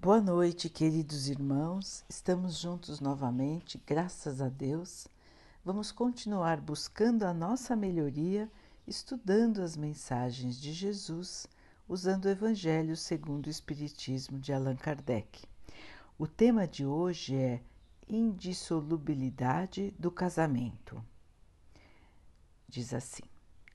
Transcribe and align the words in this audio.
Boa 0.00 0.20
noite, 0.20 0.70
queridos 0.70 1.28
irmãos. 1.28 2.04
Estamos 2.08 2.56
juntos 2.56 3.00
novamente, 3.00 3.82
graças 3.84 4.40
a 4.40 4.48
Deus. 4.48 5.08
Vamos 5.64 5.90
continuar 5.90 6.60
buscando 6.60 7.24
a 7.24 7.34
nossa 7.34 7.74
melhoria, 7.74 8.48
estudando 8.86 9.60
as 9.60 9.76
mensagens 9.76 10.60
de 10.60 10.72
Jesus, 10.72 11.48
usando 11.88 12.26
o 12.26 12.28
Evangelho 12.28 12.96
segundo 12.96 13.48
o 13.48 13.50
Espiritismo 13.50 14.38
de 14.38 14.52
Allan 14.52 14.76
Kardec. 14.76 15.44
O 16.16 16.28
tema 16.28 16.64
de 16.64 16.86
hoje 16.86 17.34
é 17.34 17.60
indissolubilidade 18.08 19.92
do 19.98 20.12
casamento. 20.12 21.04
Diz 22.68 22.94
assim: 22.94 23.24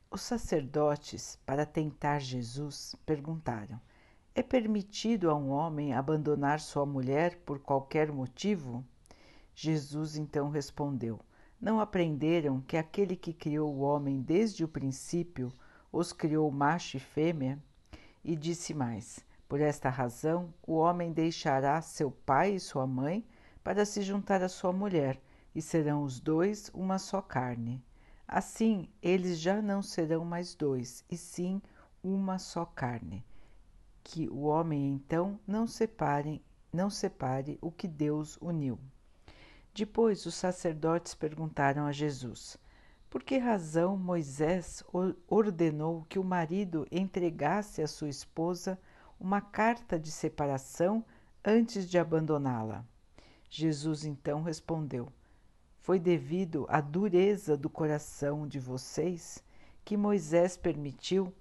Os 0.10 0.22
sacerdotes, 0.22 1.38
para 1.46 1.66
tentar 1.66 2.20
Jesus, 2.20 2.96
perguntaram 3.06 3.78
é 4.36 4.42
permitido 4.42 5.30
a 5.30 5.36
um 5.36 5.52
homem 5.52 5.94
abandonar 5.94 6.60
sua 6.60 6.88
mulher 6.88 7.38
por 7.46 7.60
qualquer 7.60 8.12
motivo? 8.12 8.84
Jesus 9.54 10.18
então 10.18 10.50
respondeu: 10.50 11.20
Não 11.62 11.80
aprenderam 11.80 12.60
que 12.62 12.76
aquele 12.76 13.16
que 13.16 13.32
criou 13.32 13.72
o 13.72 13.82
homem 13.82 14.22
desde 14.22 14.64
o 14.64 14.68
princípio 14.68 15.54
os 15.92 16.12
criou 16.12 16.50
macho 16.50 16.98
e 16.98 17.00
fêmea? 17.00 17.62
E 18.24 18.36
disse 18.36 18.74
mais: 18.74 19.24
Por 19.48 19.62
esta 19.62 19.88
razão, 19.88 20.52
o 20.66 20.74
homem 20.74 21.14
deixará 21.14 21.80
seu 21.80 22.10
pai 22.10 22.56
e 22.56 22.60
sua 22.60 22.88
mãe 22.88 23.24
para 23.64 23.86
se 23.86 24.02
juntar 24.02 24.42
à 24.42 24.50
sua 24.50 24.74
mulher, 24.74 25.22
e 25.54 25.62
serão 25.62 26.02
os 26.02 26.20
dois 26.20 26.72
uma 26.74 26.98
só 26.98 27.22
carne. 27.22 27.80
Assim, 28.28 28.90
eles 29.00 29.38
já 29.40 29.62
não 29.62 29.84
serão 29.84 30.26
mais 30.26 30.56
dois, 30.56 31.06
e 31.08 31.16
sim 31.16 31.62
uma 32.04 32.40
só 32.40 32.66
carne 32.66 33.24
que 34.04 34.28
o 34.30 34.44
homem 34.44 34.90
então 34.90 35.40
não 35.48 35.66
separe, 35.66 36.44
não 36.72 36.90
separe 36.90 37.58
o 37.62 37.72
que 37.72 37.88
Deus 37.88 38.38
uniu. 38.42 38.78
Depois 39.74 40.26
os 40.26 40.36
sacerdotes 40.36 41.16
perguntaram 41.16 41.86
a 41.86 41.92
Jesus: 41.92 42.58
Por 43.10 43.24
que 43.24 43.38
razão 43.38 43.98
Moisés 43.98 44.84
ordenou 45.28 46.06
que 46.10 46.20
o 46.20 46.24
marido 46.24 46.86
entregasse 46.92 47.82
à 47.82 47.88
sua 47.88 48.10
esposa 48.10 48.80
uma 49.20 49.42
carta 49.42 49.98
de 49.98 50.12
separação 50.12 51.04
antes 51.44 51.90
de 51.90 51.98
abandoná-la? 51.98 52.86
Jesus 53.50 54.04
então 54.04 54.44
respondeu: 54.44 55.08
Foi 55.80 56.00
devido 56.00 56.66
à 56.70 56.82
dureza 56.82 57.56
do 57.56 57.70
coração 57.70 58.48
de 58.48 58.60
vocês 58.60 59.44
que 59.86 59.98
Moisés 59.98 60.56
permitiu 60.56 61.34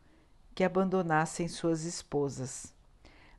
que 0.55 0.64
abandonassem 0.64 1.48
suas 1.48 1.84
esposas. 1.84 2.75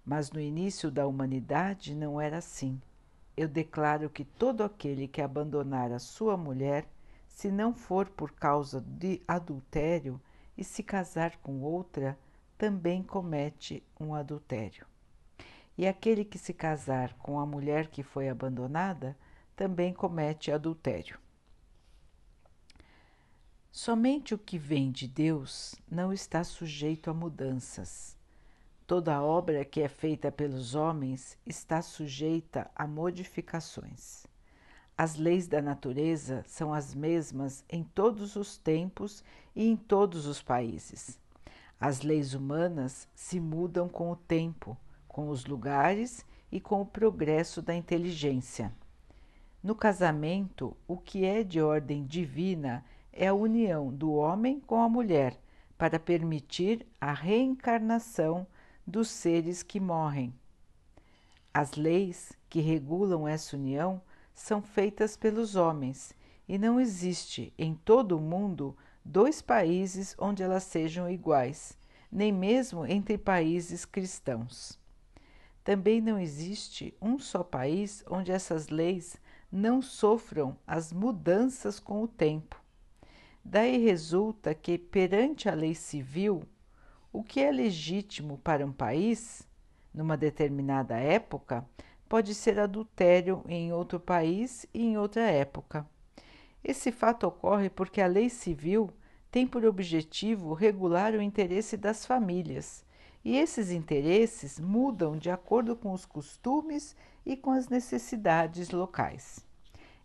Mas 0.06 0.32
no 0.32 0.40
início 0.40 0.92
da 0.92 1.08
humanidade 1.08 1.96
não 1.96 2.20
era 2.20 2.38
assim. 2.38 2.82
Eu 3.36 3.48
declaro 3.48 4.10
que 4.10 4.24
todo 4.24 4.64
aquele 4.64 5.08
que 5.08 5.22
abandonar 5.22 5.92
a 5.92 6.00
sua 6.00 6.38
mulher, 6.38 6.86
se 7.28 7.50
não 7.50 7.74
for 7.74 8.08
por 8.10 8.32
causa 8.32 8.82
de 8.82 9.22
adultério, 9.28 10.20
e 10.58 10.64
se 10.64 10.84
casar 10.84 11.38
com 11.38 11.62
outra, 11.62 12.18
também 12.58 13.02
comete 13.02 13.84
um 14.00 14.14
adultério. 14.14 14.86
E 15.78 15.88
aquele 15.88 16.24
que 16.24 16.38
se 16.38 16.54
casar 16.54 17.14
com 17.16 17.40
a 17.40 17.46
mulher 17.46 17.88
que 17.88 18.04
foi 18.04 18.30
abandonada, 18.30 19.18
também 19.56 19.94
comete 19.94 20.52
adultério. 20.52 21.18
Somente 23.76 24.36
o 24.36 24.38
que 24.38 24.60
vem 24.60 24.92
de 24.92 25.08
Deus 25.08 25.74
não 25.90 26.14
está 26.14 26.44
sujeito 26.44 27.10
a 27.10 27.14
mudanças. 27.14 28.16
Toda 28.86 29.20
obra 29.20 29.66
que 29.66 29.82
é 29.82 29.88
feita 29.88 30.32
pelos 30.32 30.76
homens 30.76 31.36
está 31.44 31.82
sujeita 31.82 32.70
a 32.76 32.86
modificações. 32.86 34.28
As 34.96 35.16
leis 35.16 35.48
da 35.48 35.60
natureza 35.60 36.44
são 36.46 36.72
as 36.72 36.94
mesmas 36.94 37.66
em 37.68 37.84
todos 37.84 38.36
os 38.36 38.58
tempos 38.58 39.24
e 39.56 39.68
em 39.68 39.76
todos 39.76 40.28
os 40.28 40.40
países. 40.40 41.20
As 41.80 42.04
leis 42.04 42.36
humanas 42.36 43.08
se 43.16 43.40
mudam 43.40 43.90
com 43.90 44.12
o 44.12 44.16
tempo, 44.16 44.78
com 45.08 45.30
os 45.30 45.48
lugares 45.48 46.24
e 46.52 46.62
com 46.62 46.80
o 46.80 46.86
progresso 46.86 47.60
da 47.60 47.74
inteligência. 47.74 48.72
No 49.64 49.74
casamento, 49.74 50.78
o 50.88 50.96
que 50.96 51.26
é 51.26 51.44
de 51.44 51.60
ordem 51.60 52.06
divina 52.06 52.86
é 53.14 53.28
a 53.28 53.34
união 53.34 53.94
do 53.94 54.12
homem 54.14 54.60
com 54.60 54.82
a 54.82 54.90
mulher 54.90 55.40
para 55.78 56.00
permitir 56.00 56.86
a 57.00 57.14
reencarnação 57.14 58.48
dos 58.86 59.08
seres 59.08 59.62
que 59.62 59.80
morrem. 59.80 60.34
As 61.54 61.74
leis 61.74 62.34
que 62.50 62.60
regulam 62.60 63.28
essa 63.28 63.56
união 63.56 64.02
são 64.34 64.62
feitas 64.62 65.16
pelos 65.16 65.56
homens 65.56 66.16
e 66.48 66.58
não 66.58 66.80
existe 66.80 67.54
em 67.58 67.76
todo 67.76 68.18
o 68.18 68.22
mundo 68.22 68.76
dois 69.06 69.42
países 69.42 70.16
onde 70.18 70.42
elas 70.42 70.64
sejam 70.64 71.10
iguais, 71.10 71.78
nem 72.12 72.32
mesmo 72.32 72.86
entre 72.86 73.18
países 73.18 73.86
cristãos. 73.86 74.80
Também 75.64 76.02
não 76.02 76.20
existe 76.20 76.94
um 77.02 77.20
só 77.20 77.44
país 77.44 78.04
onde 78.10 78.32
essas 78.32 78.70
leis 78.70 79.16
não 79.52 79.82
sofram 79.82 80.58
as 80.66 80.92
mudanças 80.92 81.80
com 81.80 82.02
o 82.02 82.08
tempo. 82.08 82.63
Daí 83.44 83.78
resulta 83.78 84.56
que, 84.56 84.78
perante 84.78 85.50
a 85.50 85.54
lei 85.54 85.76
civil, 85.76 86.44
o 87.12 87.22
que 87.22 87.42
é 87.42 87.52
legítimo 87.52 88.38
para 88.38 88.66
um 88.66 88.72
país, 88.72 89.48
numa 89.94 90.16
determinada 90.16 90.98
época, 90.98 91.68
pode 92.08 92.34
ser 92.34 92.60
adultério 92.60 93.44
em 93.48 93.74
outro 93.74 94.00
país 94.00 94.66
e 94.74 94.84
em 94.84 94.98
outra 94.98 95.24
época. 95.24 95.86
Esse 96.64 96.92
fato 96.92 97.28
ocorre 97.28 97.70
porque 97.70 98.00
a 98.00 98.08
lei 98.08 98.30
civil 98.30 98.90
tem 99.30 99.46
por 99.46 99.66
objetivo 99.66 100.54
regular 100.54 101.14
o 101.14 101.22
interesse 101.22 101.76
das 101.76 102.06
famílias, 102.06 102.86
e 103.26 103.36
esses 103.36 103.72
interesses 103.72 104.60
mudam 104.60 105.18
de 105.18 105.30
acordo 105.30 105.76
com 105.76 105.92
os 105.92 106.06
costumes 106.06 106.96
e 107.26 107.36
com 107.36 107.52
as 107.52 107.68
necessidades 107.68 108.70
locais. 108.70 109.46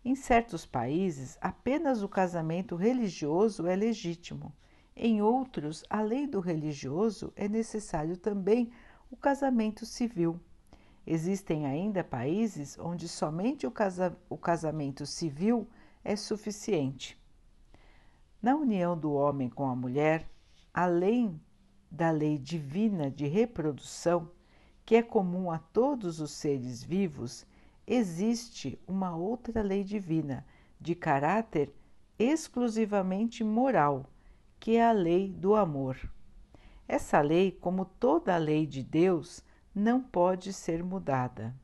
Em 0.03 0.15
certos 0.15 0.65
países, 0.65 1.37
apenas 1.41 2.01
o 2.01 2.07
casamento 2.07 2.75
religioso 2.75 3.67
é 3.67 3.75
legítimo. 3.75 4.53
Em 4.95 5.21
outros, 5.21 5.83
além 5.89 6.27
do 6.27 6.39
religioso, 6.39 7.33
é 7.35 7.49
necessário 7.49 8.15
também 8.15 8.71
o 9.11 9.17
casamento 9.17 9.85
civil. 9.85 10.39
Existem 11.05 11.65
ainda 11.65 12.03
países 12.03 12.77
onde 12.79 13.07
somente 13.07 13.65
o, 13.65 13.71
casa 13.71 14.17
o 14.29 14.37
casamento 14.37 15.05
civil 15.05 15.67
é 16.03 16.15
suficiente. 16.15 17.19
Na 18.41 18.55
união 18.55 18.97
do 18.97 19.11
homem 19.11 19.49
com 19.49 19.67
a 19.67 19.75
mulher, 19.75 20.29
além 20.73 21.39
da 21.91 22.11
lei 22.11 22.37
divina 22.37 23.09
de 23.09 23.27
reprodução, 23.27 24.29
que 24.85 24.95
é 24.95 25.01
comum 25.01 25.51
a 25.51 25.57
todos 25.57 26.19
os 26.19 26.31
seres 26.31 26.83
vivos, 26.83 27.45
existe 27.89 28.79
uma 28.87 29.15
outra 29.15 29.63
lei 29.63 29.83
divina 29.83 30.45
de 30.79 30.93
caráter 30.93 31.73
exclusivamente 32.19 33.43
moral, 33.43 34.05
que 34.59 34.75
é 34.75 34.87
a 34.87 34.91
lei 34.91 35.33
do 35.33 35.55
amor. 35.55 35.97
Essa 36.87 37.19
lei, 37.19 37.51
como 37.51 37.85
toda 37.85 38.35
a 38.35 38.37
lei 38.37 38.67
de 38.67 38.83
Deus, 38.83 39.43
não 39.73 39.99
pode 39.99 40.53
ser 40.53 40.83
mudada. 40.83 41.55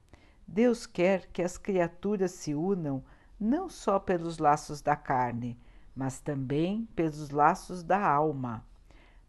Deus 0.47 0.87
quer 0.87 1.27
que 1.27 1.43
as 1.43 1.59
criaturas 1.59 2.31
se 2.31 2.55
unam 2.55 3.03
não 3.39 3.69
só 3.69 3.99
pelos 3.99 4.39
laços 4.39 4.81
da 4.81 4.95
carne, 4.95 5.59
mas 5.95 6.19
também 6.19 6.87
pelos 6.95 7.29
laços 7.29 7.83
da 7.83 8.03
alma, 8.03 8.65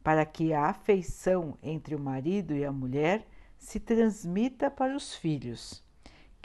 para 0.02 0.24
que 0.24 0.54
a 0.54 0.66
afeição 0.66 1.58
entre 1.62 1.94
o 1.94 2.00
marido 2.00 2.54
e 2.54 2.64
a 2.64 2.72
mulher 2.72 3.26
se 3.58 3.78
transmita 3.78 4.70
para 4.70 4.96
os 4.96 5.14
filhos. 5.14 5.85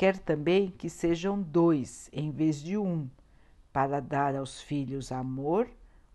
Quer 0.02 0.18
também 0.18 0.72
que 0.72 0.90
sejam 0.90 1.40
dois 1.40 2.10
em 2.12 2.32
vez 2.32 2.60
de 2.60 2.76
um, 2.76 3.08
para 3.72 4.00
dar 4.00 4.36
aos 4.36 4.60
filhos 4.60 5.12
amor, 5.12 5.70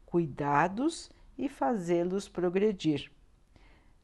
cuidados 0.04 1.08
e 1.38 1.48
fazê-los 1.48 2.28
progredir. 2.28 3.12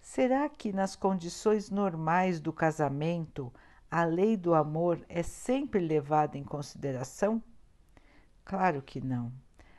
Será 0.00 0.49
que 0.49 0.73
nas 0.73 0.94
condições 0.94 1.69
normais 1.69 2.38
do 2.38 2.52
casamento 2.52 3.52
a 3.90 4.05
lei 4.05 4.37
do 4.37 4.55
amor 4.55 5.05
é 5.08 5.25
sempre 5.25 5.81
levada 5.81 6.38
em 6.38 6.44
consideração? 6.44 7.43
Claro 8.44 8.82
que 8.82 9.00
não. 9.00 9.32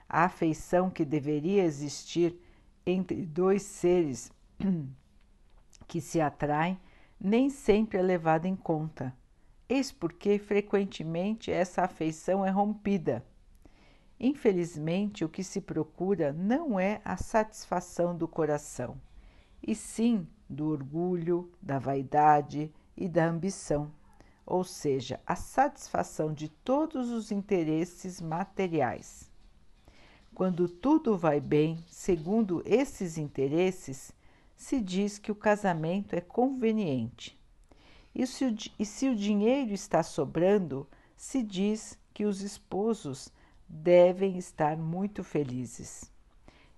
A 0.09 0.25
afeição 0.25 0.89
que 0.89 1.05
deveria 1.05 1.63
existir 1.63 2.37
entre 2.85 3.25
dois 3.25 3.61
seres 3.61 4.33
que 5.87 6.01
se 6.01 6.19
atraem 6.19 6.77
nem 7.17 7.49
sempre 7.49 7.99
é 7.99 8.01
levada 8.01 8.49
em 8.49 8.55
conta 8.57 9.15
Eis 9.73 9.91
porque 9.91 10.37
frequentemente 10.37 11.51
essa 11.51 11.81
afeição 11.81 12.45
é 12.45 12.51
rompida. 12.51 13.25
Infelizmente, 14.19 15.25
o 15.25 15.29
que 15.29 15.43
se 15.43 15.59
procura 15.59 16.31
não 16.31 16.79
é 16.79 17.01
a 17.03 17.17
satisfação 17.17 18.15
do 18.15 18.27
coração, 18.27 19.01
e 19.65 19.73
sim 19.73 20.27
do 20.47 20.67
orgulho, 20.67 21.51
da 21.59 21.79
vaidade 21.79 22.71
e 22.95 23.09
da 23.09 23.25
ambição, 23.25 23.91
ou 24.45 24.63
seja, 24.63 25.19
a 25.25 25.35
satisfação 25.35 26.31
de 26.31 26.49
todos 26.49 27.09
os 27.09 27.31
interesses 27.31 28.21
materiais. 28.21 29.27
Quando 30.35 30.69
tudo 30.69 31.17
vai 31.17 31.39
bem, 31.39 31.83
segundo 31.87 32.61
esses 32.63 33.17
interesses, 33.17 34.13
se 34.55 34.79
diz 34.79 35.17
que 35.17 35.31
o 35.31 35.35
casamento 35.35 36.13
é 36.13 36.21
conveniente. 36.21 37.42
E 38.15 38.27
se, 38.27 38.45
o, 38.45 38.55
e 38.77 38.85
se 38.85 39.09
o 39.09 39.15
dinheiro 39.15 39.71
está 39.71 40.03
sobrando, 40.03 40.87
se 41.15 41.41
diz 41.41 41.97
que 42.13 42.25
os 42.25 42.41
esposos 42.41 43.29
devem 43.67 44.37
estar 44.37 44.77
muito 44.77 45.23
felizes. 45.23 46.11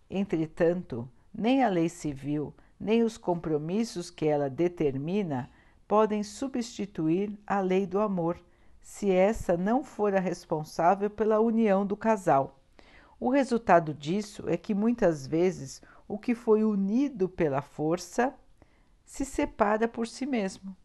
Entretanto, 0.09 1.09
nem 1.33 1.63
a 1.63 1.67
lei 1.67 1.89
civil, 1.89 2.53
nem 2.79 3.03
os 3.03 3.17
compromissos 3.17 4.09
que 4.09 4.25
ela 4.25 4.49
determina 4.49 5.49
podem 5.87 6.23
substituir 6.23 7.37
a 7.45 7.59
lei 7.59 7.85
do 7.85 7.99
amor, 7.99 8.39
se 8.81 9.11
essa 9.11 9.57
não 9.57 9.83
for 9.83 10.15
a 10.15 10.19
responsável 10.19 11.09
pela 11.09 11.39
união 11.39 11.85
do 11.85 11.97
casal. 11.97 12.59
O 13.19 13.29
resultado 13.29 13.93
disso 13.93 14.47
é 14.47 14.57
que 14.57 14.73
muitas 14.73 15.25
vezes 15.25 15.81
o 16.07 16.17
que 16.17 16.35
foi 16.35 16.63
unido 16.63 17.27
pela 17.27 17.61
força 17.61 18.33
se 19.03 19.25
separa 19.25 19.87
por 19.87 20.07
si 20.07 20.25
mesmo. 20.25 20.75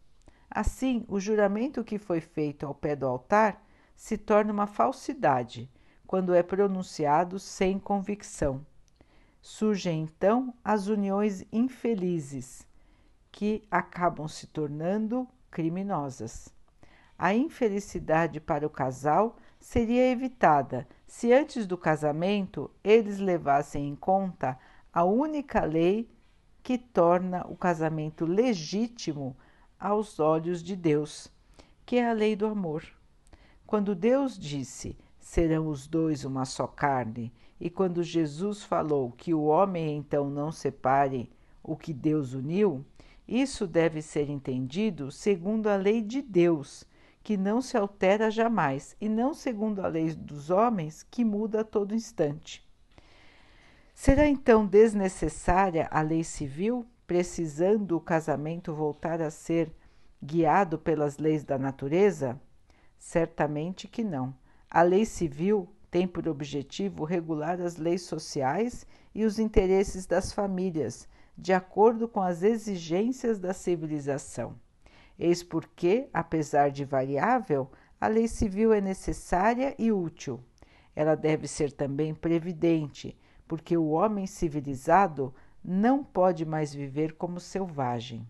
Assim, 0.51 1.05
o 1.07 1.21
juramento 1.21 1.85
que 1.85 1.97
foi 1.97 2.21
feito 2.21 2.67
ao 2.67 2.75
pé 2.75 2.97
do 2.97 3.07
altar 3.07 3.65
se 3.95 4.19
torna 4.19 4.53
uma 4.53 4.67
falsidade 4.67 5.71
quando 6.07 6.35
é 6.35 6.43
pronunciado 6.43 7.39
sem 7.39 7.79
convicção. 7.79 8.67
Surgem 9.41 10.03
então 10.03 10.53
as 10.65 10.89
uniões 10.89 11.45
infelizes, 11.53 12.67
que 13.31 13.63
acabam 13.71 14.27
se 14.27 14.49
tornando 14.49 15.29
criminosas. 15.51 16.53
A 17.17 17.33
infelicidade 17.33 18.41
para 18.41 18.67
o 18.67 18.71
casal 18.71 19.37
seria 19.61 20.11
evitada 20.11 20.89
se 21.07 21.33
antes 21.33 21.67
do 21.67 21.79
casamento 21.79 22.71
eles 22.83 23.19
levassem 23.19 23.89
em 23.89 23.95
conta 23.95 24.59
a 24.93 25.05
única 25.05 25.65
lei 25.65 26.11
que 26.63 26.77
torna 26.77 27.47
o 27.47 27.57
casamento 27.57 28.25
legítimo 28.25 29.37
aos 29.81 30.21
olhos 30.21 30.63
de 30.63 30.77
Deus, 30.77 31.33
que 31.87 31.97
é 31.97 32.09
a 32.09 32.13
lei 32.13 32.37
do 32.37 32.47
amor. 32.47 32.85
Quando 33.67 33.95
Deus 33.95 34.39
disse: 34.39 34.97
serão 35.19 35.69
os 35.69 35.87
dois 35.87 36.25
uma 36.25 36.45
só 36.45 36.67
carne, 36.67 37.33
e 37.59 37.71
quando 37.71 38.03
Jesus 38.03 38.63
falou 38.63 39.13
que 39.13 39.33
o 39.33 39.45
homem 39.45 39.97
então 39.97 40.29
não 40.29 40.53
separe 40.53 41.31
o 41.63 41.77
que 41.77 41.93
Deus 41.93 42.35
uniu, 42.35 42.85
isso 43.27 43.67
deve 43.67 44.03
ser 44.03 44.29
entendido 44.29 45.11
segundo 45.11 45.69
a 45.69 45.77
lei 45.77 46.03
de 46.03 46.21
Deus, 46.21 46.85
que 47.23 47.37
não 47.37 47.61
se 47.63 47.77
altera 47.77 48.31
jamais, 48.31 48.97
e 49.01 49.09
não 49.09 49.33
segundo 49.33 49.81
a 49.81 49.87
lei 49.87 50.13
dos 50.13 50.51
homens, 50.51 51.07
que 51.09 51.25
muda 51.25 51.61
a 51.61 51.65
todo 51.65 51.95
instante. 51.95 52.67
Será 53.95 54.27
então 54.27 54.67
desnecessária 54.67 55.87
a 55.91 56.01
lei 56.01 56.25
civil, 56.25 56.87
precisando 57.11 57.97
o 57.97 58.01
casamento 58.01 58.73
voltar 58.73 59.21
a 59.21 59.33
ser 59.33 59.75
guiado 60.23 60.79
pelas 60.79 61.19
leis 61.19 61.43
da 61.43 61.59
natureza? 61.59 62.41
Certamente 62.97 63.89
que 63.89 64.05
não. 64.05 64.33
A 64.71 64.83
lei 64.83 65.05
civil 65.05 65.69
tem 65.91 66.07
por 66.07 66.29
objetivo 66.29 67.03
regular 67.03 67.61
as 67.61 67.77
leis 67.77 68.03
sociais 68.03 68.87
e 69.13 69.25
os 69.25 69.41
interesses 69.41 70.07
das 70.07 70.33
famílias, 70.33 71.09
de 71.37 71.53
acordo 71.53 72.07
com 72.07 72.21
as 72.21 72.45
exigências 72.45 73.41
da 73.41 73.53
civilização. 73.53 74.55
Eis 75.19 75.43
porque, 75.43 76.09
apesar 76.15 76.71
de 76.71 76.85
variável, 76.85 77.69
a 78.01 78.07
lei 78.07 78.29
civil 78.29 78.73
é 78.73 78.81
necessária 78.81 79.75
e 79.77 79.91
útil. 79.91 80.39
Ela 80.95 81.17
deve 81.17 81.49
ser 81.49 81.73
também 81.73 82.15
previdente, 82.15 83.19
porque 83.49 83.77
o 83.77 83.89
homem 83.89 84.29
civilizado 84.29 85.35
não 85.63 86.03
pode 86.03 86.45
mais 86.45 86.75
viver 86.75 87.15
como 87.15 87.39
selvagem. 87.39 88.27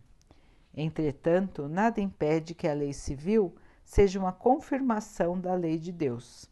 Entretanto, 0.75 1.69
nada 1.69 2.01
impede 2.01 2.55
que 2.55 2.69
a 2.69 2.75
lei 2.75 2.93
civil 2.93 3.55
seja 3.85 4.19
uma 4.19 4.33
confirmação 4.33 5.41
da 5.41 5.55
lei 5.55 5.79
de 5.79 5.93
Deus. 5.93 6.49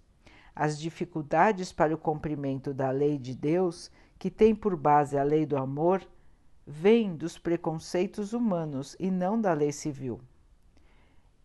As 0.54 0.78
dificuldades 0.78 1.72
para 1.72 1.94
o 1.94 1.98
cumprimento 1.98 2.74
da 2.74 2.90
lei 2.90 3.16
de 3.16 3.34
Deus, 3.34 3.90
que 4.18 4.30
tem 4.30 4.54
por 4.54 4.76
base 4.76 5.16
a 5.16 5.22
lei 5.22 5.46
do 5.46 5.56
amor, 5.56 6.04
vêm 6.66 7.14
dos 7.14 7.38
preconceitos 7.38 8.32
humanos 8.32 8.96
e 8.98 9.10
não 9.10 9.40
da 9.40 9.52
lei 9.52 9.70
civil. 9.70 10.20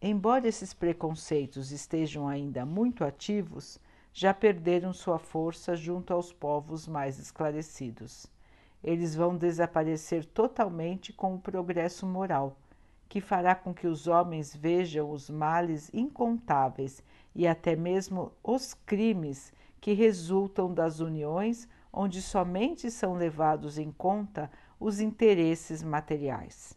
Embora 0.01 0.47
esses 0.47 0.73
preconceitos 0.73 1.71
estejam 1.71 2.27
ainda 2.27 2.65
muito 2.65 3.05
ativos, 3.05 3.79
já 4.11 4.33
perderam 4.33 4.91
sua 4.91 5.17
força 5.17 5.75
junto 5.75 6.11
aos 6.13 6.33
povos 6.33 6.87
mais 6.87 7.19
esclarecidos. 7.19 8.32
Eles 8.83 9.15
vão 9.15 9.37
desaparecer 9.37 10.25
totalmente 10.25 11.13
com 11.13 11.35
o 11.35 11.39
progresso 11.39 12.05
moral 12.05 12.57
que 13.13 13.21
fará 13.21 13.53
com 13.53 13.71
que 13.75 13.85
os 13.85 14.07
homens 14.07 14.55
vejam 14.55 15.11
os 15.11 15.29
males 15.29 15.87
incontáveis 15.93 17.03
e 17.35 17.47
até 17.47 17.75
mesmo 17.75 18.31
os 18.43 18.73
crimes 18.73 19.53
que 19.79 19.93
resultam 19.93 20.73
das 20.73 20.99
uniões 20.99 21.67
onde 21.93 22.23
somente 22.23 22.89
são 22.89 23.13
levados 23.13 23.77
em 23.77 23.91
conta 23.91 24.49
os 24.79 24.99
interesses 24.99 25.83
materiais. 25.83 26.75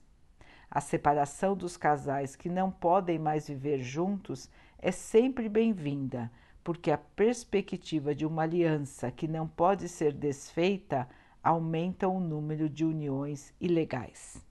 A 0.70 0.78
separação 0.78 1.56
dos 1.56 1.78
casais 1.78 2.36
que 2.36 2.50
não 2.50 2.70
podem 2.70 3.18
mais 3.18 3.48
viver 3.48 3.78
juntos 3.78 4.50
é 4.78 4.92
sempre 4.92 5.48
bem-vinda, 5.48 6.30
porque 6.62 6.90
a 6.90 6.98
perspectiva 6.98 8.14
de 8.14 8.26
uma 8.26 8.42
aliança 8.42 9.10
que 9.10 9.26
não 9.26 9.48
pode 9.48 9.88
ser 9.88 10.12
desfeita 10.12 11.08
aumenta 11.46 12.08
o 12.08 12.18
número 12.18 12.68
de 12.68 12.84
uniões 12.84 13.54
ilegais. 13.60 14.44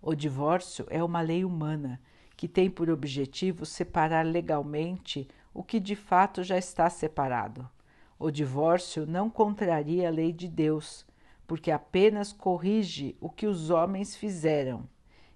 O 0.00 0.14
divórcio 0.14 0.86
é 0.88 1.02
uma 1.02 1.20
lei 1.20 1.44
humana 1.44 2.00
que 2.36 2.46
tem 2.46 2.70
por 2.70 2.88
objetivo 2.88 3.66
separar 3.66 4.24
legalmente 4.24 5.26
o 5.52 5.64
que 5.64 5.80
de 5.80 5.96
fato 5.96 6.44
já 6.44 6.56
está 6.56 6.88
separado. 6.88 7.68
O 8.16 8.30
divórcio 8.30 9.04
não 9.04 9.28
contraria 9.28 10.06
a 10.06 10.12
lei 10.12 10.32
de 10.32 10.46
Deus, 10.46 11.04
porque 11.44 11.72
apenas 11.72 12.32
corrige 12.32 13.16
o 13.20 13.28
que 13.28 13.48
os 13.48 13.68
homens 13.68 14.14
fizeram 14.14 14.88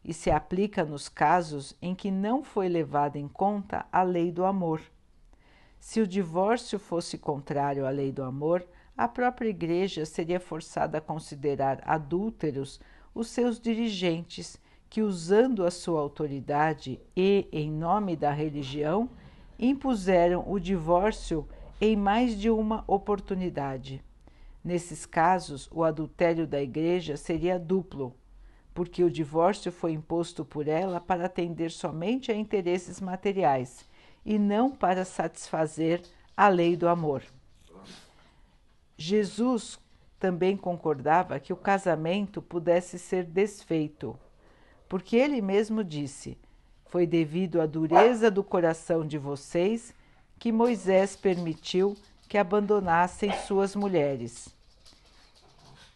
e 0.04 0.14
se 0.14 0.31
aplica 0.31 0.84
nos 0.84 1.08
casos 1.08 1.76
em 1.82 1.96
que 1.96 2.12
não 2.12 2.44
foi 2.44 2.69
levada 2.69 3.19
em 3.19 3.26
conta 3.26 3.84
a 3.91 4.05
lei 4.05 4.31
do 4.31 4.44
amor. 4.44 4.81
Se 5.81 6.00
o 6.00 6.06
divórcio 6.06 6.79
fosse 6.79 7.19
contrário 7.19 7.84
à 7.84 7.91
lei 7.91 8.12
do 8.12 8.22
amor, 8.22 8.65
a 9.00 9.08
própria 9.08 9.48
Igreja 9.48 10.04
seria 10.04 10.38
forçada 10.38 10.98
a 10.98 11.00
considerar 11.00 11.80
adúlteros 11.86 12.78
os 13.14 13.28
seus 13.28 13.58
dirigentes, 13.58 14.60
que, 14.90 15.00
usando 15.00 15.64
a 15.64 15.70
sua 15.70 15.98
autoridade 15.98 17.00
e 17.16 17.48
em 17.50 17.70
nome 17.70 18.14
da 18.14 18.30
religião, 18.30 19.08
impuseram 19.58 20.44
o 20.46 20.60
divórcio 20.60 21.48
em 21.80 21.96
mais 21.96 22.38
de 22.38 22.50
uma 22.50 22.84
oportunidade. 22.86 24.04
Nesses 24.62 25.06
casos, 25.06 25.66
o 25.72 25.82
adultério 25.82 26.46
da 26.46 26.60
Igreja 26.60 27.16
seria 27.16 27.58
duplo, 27.58 28.14
porque 28.74 29.02
o 29.02 29.10
divórcio 29.10 29.72
foi 29.72 29.92
imposto 29.92 30.44
por 30.44 30.69
ela 30.69 31.00
para 31.00 31.24
atender 31.24 31.70
somente 31.70 32.30
a 32.30 32.34
interesses 32.34 33.00
materiais 33.00 33.82
e 34.26 34.38
não 34.38 34.70
para 34.70 35.06
satisfazer 35.06 36.02
a 36.36 36.48
lei 36.48 36.76
do 36.76 36.86
amor. 36.86 37.22
Jesus 39.02 39.80
também 40.19 40.58
concordava 40.58 41.40
que 41.40 41.54
o 41.54 41.56
casamento 41.56 42.42
pudesse 42.42 42.98
ser 42.98 43.24
desfeito, 43.24 44.14
porque 44.86 45.16
ele 45.16 45.40
mesmo 45.40 45.82
disse: 45.82 46.36
Foi 46.84 47.06
devido 47.06 47.62
à 47.62 47.66
dureza 47.66 48.30
do 48.30 48.44
coração 48.44 49.06
de 49.06 49.16
vocês 49.16 49.94
que 50.38 50.52
Moisés 50.52 51.16
permitiu 51.16 51.96
que 52.28 52.36
abandonassem 52.36 53.32
suas 53.46 53.74
mulheres. 53.74 54.54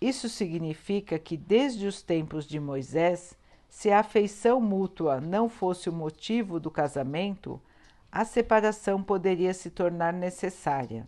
Isso 0.00 0.26
significa 0.26 1.18
que, 1.18 1.36
desde 1.36 1.86
os 1.86 2.00
tempos 2.00 2.46
de 2.46 2.58
Moisés, 2.58 3.36
se 3.68 3.90
a 3.90 4.00
afeição 4.00 4.62
mútua 4.62 5.20
não 5.20 5.46
fosse 5.50 5.90
o 5.90 5.92
motivo 5.92 6.58
do 6.58 6.70
casamento, 6.70 7.60
a 8.10 8.24
separação 8.24 9.02
poderia 9.02 9.52
se 9.52 9.68
tornar 9.68 10.14
necessária. 10.14 11.06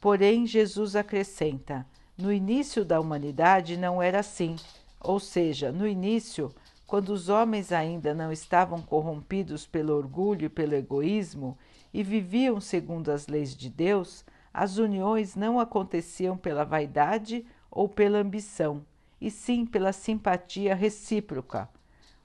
Porém, 0.00 0.46
Jesus 0.46 0.96
acrescenta: 0.96 1.86
no 2.16 2.32
início 2.32 2.84
da 2.84 2.98
humanidade 2.98 3.76
não 3.76 4.00
era 4.02 4.20
assim, 4.20 4.56
ou 5.00 5.20
seja, 5.20 5.70
no 5.70 5.86
início, 5.86 6.50
quando 6.86 7.10
os 7.10 7.28
homens 7.28 7.70
ainda 7.70 8.12
não 8.12 8.32
estavam 8.32 8.82
corrompidos 8.82 9.66
pelo 9.66 9.94
orgulho 9.94 10.46
e 10.46 10.48
pelo 10.48 10.74
egoísmo 10.74 11.56
e 11.94 12.02
viviam 12.02 12.60
segundo 12.60 13.10
as 13.10 13.26
leis 13.26 13.54
de 13.54 13.68
Deus, 13.70 14.24
as 14.52 14.78
uniões 14.78 15.36
não 15.36 15.60
aconteciam 15.60 16.36
pela 16.36 16.64
vaidade 16.64 17.46
ou 17.70 17.88
pela 17.88 18.18
ambição, 18.18 18.84
e 19.20 19.30
sim 19.30 19.64
pela 19.64 19.92
simpatia 19.92 20.74
recíproca, 20.74 21.68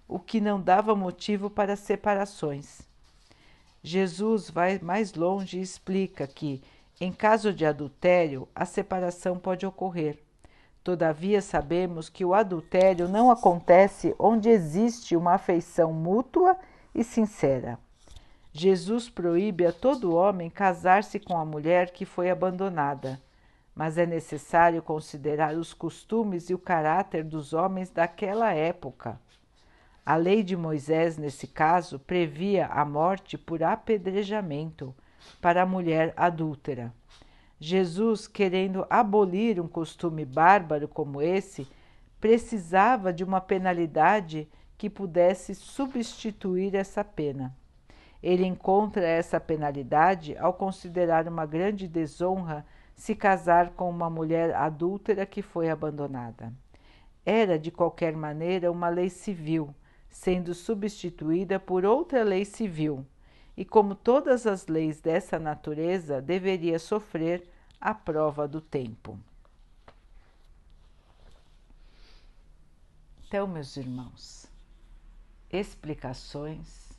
o 0.07 0.17
que 0.17 0.41
não 0.41 0.59
dava 0.59 0.95
motivo 0.95 1.49
para 1.49 1.75
separações. 1.75 2.81
Jesus 3.83 4.49
vai 4.49 4.79
mais 4.79 5.13
longe 5.13 5.59
e 5.59 5.61
explica 5.61 6.25
que, 6.25 6.63
em 6.99 7.11
caso 7.11 7.51
de 7.51 7.65
adultério, 7.65 8.47
a 8.55 8.65
separação 8.65 9.37
pode 9.37 9.65
ocorrer. 9.65 10.17
Todavia, 10.81 11.41
sabemos 11.41 12.07
que 12.07 12.23
o 12.23 12.33
adultério 12.33 13.07
não 13.09 13.29
acontece 13.29 14.15
onde 14.17 14.49
existe 14.49 15.15
uma 15.15 15.33
afeição 15.33 15.91
mútua 15.91 16.55
e 16.93 17.03
sincera. 17.03 17.77
Jesus 18.53 19.09
proíbe 19.09 19.65
a 19.65 19.73
todo 19.73 20.15
homem 20.15 20.49
casar-se 20.49 21.19
com 21.19 21.37
a 21.37 21.43
mulher 21.43 21.91
que 21.91 22.05
foi 22.05 22.29
abandonada, 22.29 23.21
mas 23.75 23.97
é 23.97 24.05
necessário 24.05 24.81
considerar 24.81 25.55
os 25.55 25.73
costumes 25.73 26.49
e 26.49 26.53
o 26.53 26.59
caráter 26.59 27.25
dos 27.25 27.51
homens 27.51 27.89
daquela 27.89 28.53
época. 28.53 29.19
A 30.05 30.15
lei 30.15 30.43
de 30.43 30.55
Moisés, 30.55 31.17
nesse 31.17 31.47
caso, 31.47 31.99
previa 31.99 32.67
a 32.67 32.85
morte 32.85 33.37
por 33.37 33.61
apedrejamento 33.61 34.95
para 35.41 35.63
a 35.63 35.65
mulher 35.65 36.13
adúltera. 36.15 36.93
Jesus, 37.59 38.27
querendo 38.27 38.85
abolir 38.89 39.59
um 39.59 39.67
costume 39.67 40.25
bárbaro 40.25 40.87
como 40.87 41.21
esse, 41.21 41.67
precisava 42.19 43.13
de 43.13 43.23
uma 43.23 43.39
penalidade 43.39 44.47
que 44.77 44.89
pudesse 44.89 45.55
substituir 45.55 46.75
essa 46.75 47.03
pena. 47.03 47.55
Ele 48.21 48.45
encontra 48.45 49.05
essa 49.05 49.39
penalidade 49.39 50.37
ao 50.37 50.53
considerar 50.53 51.27
uma 51.27 51.45
grande 51.45 51.87
desonra 51.87 52.65
se 52.95 53.13
casar 53.13 53.71
com 53.71 53.89
uma 53.89 54.09
mulher 54.09 54.55
adúltera 54.55 55.25
que 55.25 55.41
foi 55.41 55.69
abandonada. 55.69 56.51
Era, 57.25 57.59
de 57.59 57.71
qualquer 57.71 58.15
maneira, 58.15 58.71
uma 58.71 58.89
lei 58.89 59.09
civil, 59.09 59.73
sendo 60.09 60.53
substituída 60.53 61.59
por 61.59 61.85
outra 61.85 62.23
lei 62.23 62.45
civil, 62.45 63.05
e 63.57 63.63
como 63.63 63.95
todas 63.95 64.45
as 64.45 64.67
leis 64.67 64.99
dessa 64.99 65.39
natureza, 65.39 66.21
deveria 66.21 66.77
sofrer 66.77 67.49
a 67.79 67.93
prova 67.93 68.47
do 68.47 68.59
tempo. 68.59 69.19
Então, 73.27 73.47
meus 73.47 73.75
irmãos, 73.75 74.45
explicações 75.49 76.89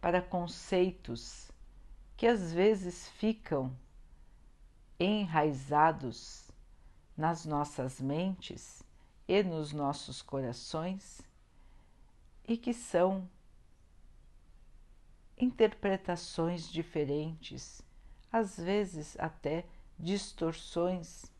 para 0.00 0.20
conceitos 0.20 1.50
que 2.16 2.26
às 2.26 2.52
vezes 2.52 3.08
ficam 3.08 3.74
enraizados 4.98 6.48
nas 7.16 7.44
nossas 7.44 8.00
mentes 8.00 8.82
e 9.26 9.42
nos 9.42 9.72
nossos 9.72 10.22
corações 10.22 11.22
e 12.46 12.56
que 12.56 12.74
são 12.74 13.28
interpretações 15.38 16.70
diferentes, 16.70 17.82
às 18.30 18.56
vezes 18.56 19.16
até 19.18 19.64
distorções 19.98 21.32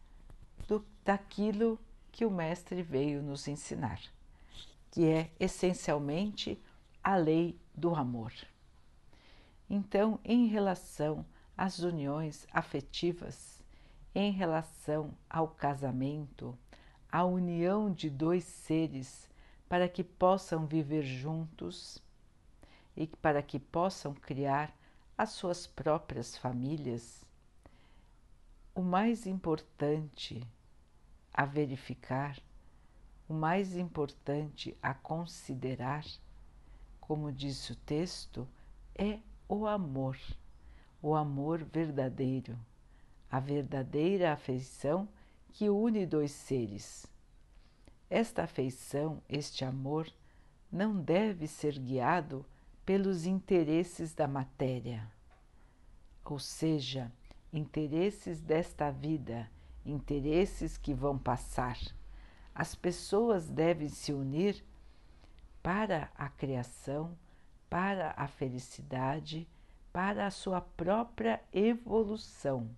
do, 0.66 0.84
daquilo 1.04 1.78
que 2.10 2.24
o 2.24 2.30
Mestre 2.30 2.82
veio 2.82 3.22
nos 3.22 3.48
ensinar, 3.48 4.00
que 4.90 5.06
é 5.06 5.30
essencialmente 5.38 6.60
a 7.02 7.16
lei 7.16 7.58
do 7.74 7.94
amor. 7.94 8.32
Então, 9.68 10.20
em 10.24 10.46
relação 10.46 11.26
às 11.56 11.78
uniões 11.80 12.46
afetivas, 12.52 13.62
em 14.14 14.30
relação 14.30 15.16
ao 15.28 15.48
casamento, 15.48 16.56
a 17.10 17.24
união 17.24 17.92
de 17.92 18.08
dois 18.08 18.44
seres 18.44 19.28
para 19.68 19.88
que 19.88 20.04
possam 20.04 20.66
viver 20.66 21.02
juntos 21.02 22.03
e 22.96 23.06
para 23.06 23.42
que 23.42 23.58
possam 23.58 24.14
criar 24.14 24.74
as 25.16 25.30
suas 25.30 25.66
próprias 25.66 26.36
famílias, 26.36 27.24
o 28.74 28.82
mais 28.82 29.26
importante 29.26 30.46
a 31.32 31.44
verificar, 31.44 32.38
o 33.28 33.34
mais 33.34 33.76
importante 33.76 34.76
a 34.82 34.92
considerar, 34.92 36.04
como 37.00 37.32
disse 37.32 37.72
o 37.72 37.76
texto, 37.76 38.46
é 38.94 39.18
o 39.48 39.66
amor, 39.66 40.18
o 41.00 41.14
amor 41.14 41.64
verdadeiro, 41.64 42.58
a 43.30 43.38
verdadeira 43.38 44.32
afeição 44.32 45.08
que 45.52 45.70
une 45.70 46.04
dois 46.06 46.32
seres. 46.32 47.06
Esta 48.10 48.44
afeição, 48.44 49.22
este 49.28 49.64
amor, 49.64 50.08
não 50.70 51.00
deve 51.00 51.46
ser 51.46 51.78
guiado 51.78 52.44
pelos 52.84 53.26
interesses 53.26 54.14
da 54.14 54.28
matéria, 54.28 55.10
ou 56.24 56.38
seja, 56.38 57.12
interesses 57.52 58.40
desta 58.40 58.90
vida, 58.90 59.50
interesses 59.84 60.76
que 60.76 60.92
vão 60.94 61.18
passar. 61.18 61.78
As 62.54 62.74
pessoas 62.74 63.48
devem 63.48 63.88
se 63.88 64.12
unir 64.12 64.64
para 65.62 66.10
a 66.14 66.28
criação 66.28 67.16
para 67.74 68.14
a 68.16 68.28
felicidade, 68.28 69.48
para 69.92 70.28
a 70.28 70.30
sua 70.30 70.60
própria 70.60 71.42
evolução. 71.52 72.70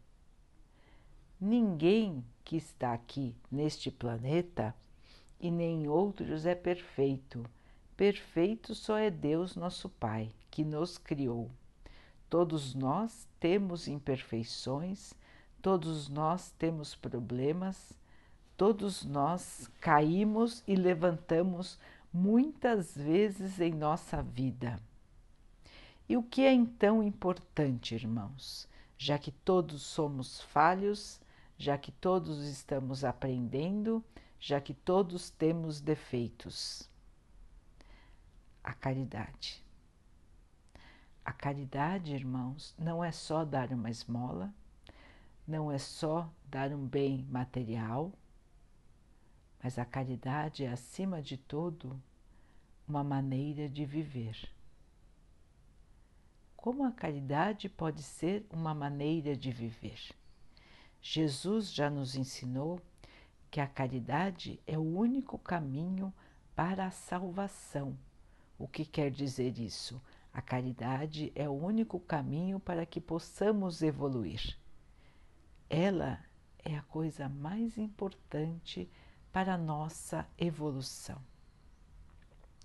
Ninguém 1.39 2.25
que 2.43 2.57
está 2.57 2.95
aqui 2.95 3.37
neste 3.51 3.91
planeta 3.91 4.75
e 5.39 5.51
nem 5.51 5.87
outros 5.87 6.47
é 6.47 6.55
perfeito. 6.55 7.45
Perfeito 7.97 8.75
só 8.75 8.99
é 8.99 9.11
Deus, 9.11 9.57
nosso 9.57 9.89
Pai, 9.89 10.31
que 10.51 10.63
nos 10.63 10.99
criou. 10.99 11.51
Todos 12.29 12.75
nós 12.75 13.27
temos 13.41 13.89
imperfeições, 13.89 15.15
todos 15.63 16.07
nós 16.07 16.51
temos 16.59 16.95
problemas, 16.95 17.99
todos 18.55 19.03
nós 19.03 19.71
caímos 19.81 20.63
e 20.67 20.77
levantamos 20.77 21.79
muitas 22.13 22.95
vezes 22.95 23.61
em 23.61 23.73
nossa 23.73 24.23
vida. 24.23 24.79
E 26.07 26.19
o 26.19 26.23
que 26.23 26.43
é 26.43 26.53
então 26.53 27.03
importante, 27.03 27.95
irmãos? 27.95 28.69
Já 28.99 29.19
que 29.19 29.31
todos 29.31 29.81
somos 29.81 30.43
falhos, 30.43 31.19
já 31.57 31.79
que 31.79 31.93
todos 31.93 32.45
estamos 32.47 33.05
aprendendo, 33.05 34.05
já 34.39 34.61
que 34.61 34.75
todos 34.75 35.31
temos 35.31 35.81
defeitos. 35.81 36.95
A 38.67 38.75
caridade. 38.75 39.65
A 41.25 41.33
caridade, 41.33 42.13
irmãos, 42.13 42.75
não 42.77 43.03
é 43.03 43.13
só 43.13 43.45
dar 43.45 43.73
uma 43.73 43.89
esmola, 43.89 44.53
não 45.47 45.71
é 45.71 45.79
só 45.79 46.29
dar 46.45 46.73
um 46.73 46.85
bem 46.85 47.25
material, 47.31 48.13
mas 49.63 49.79
a 49.79 49.85
caridade 49.85 50.65
é, 50.65 50.73
acima 50.73 51.23
de 51.23 51.37
tudo, 51.37 52.03
uma 52.89 53.05
maneira 53.05 53.69
de 53.69 53.85
viver. 53.85 54.37
Como 56.57 56.85
a 56.85 56.91
caridade 56.91 57.69
pode 57.69 58.03
ser 58.03 58.45
uma 58.51 58.75
maneira 58.75 59.37
de 59.37 59.53
viver? 59.53 60.11
Jesus 61.01 61.73
já 61.73 61.89
nos 61.89 62.17
ensinou 62.17 62.81
que 63.49 63.61
a 63.61 63.69
caridade 63.69 64.61
é 64.67 64.77
o 64.77 64.83
único 64.83 65.39
caminho 65.39 66.13
para 66.57 66.87
a 66.87 66.91
salvação. 66.91 67.97
O 68.59 68.67
que 68.67 68.85
quer 68.85 69.11
dizer 69.11 69.59
isso? 69.59 70.01
A 70.33 70.41
caridade 70.43 71.33
é 71.35 71.49
o 71.49 71.53
único 71.53 71.99
caminho 71.99 72.61
para 72.61 72.85
que 72.85 73.01
possamos 73.01 73.83
evoluir. 73.83 74.57
Ela 75.69 76.23
é 76.59 76.77
a 76.77 76.83
coisa 76.83 77.29
mais 77.29 77.79
importante 77.79 78.91
para 79.33 79.55
a 79.55 79.59
nossa 79.59 80.27
evolução. 80.39 81.21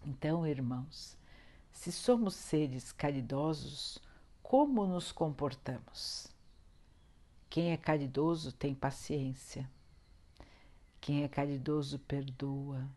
Então, 0.05 0.47
irmãos, 0.47 1.17
se 1.71 1.91
somos 1.91 2.35
seres 2.35 2.91
caridosos, 2.91 3.99
como 4.41 4.85
nos 4.85 5.11
comportamos? 5.11 6.27
Quem 7.49 7.71
é 7.71 7.77
caridoso 7.77 8.51
tem 8.51 8.73
paciência. 8.73 9.69
Quem 10.99 11.23
é 11.23 11.27
caridoso 11.27 11.99
perdoa. 11.99 12.87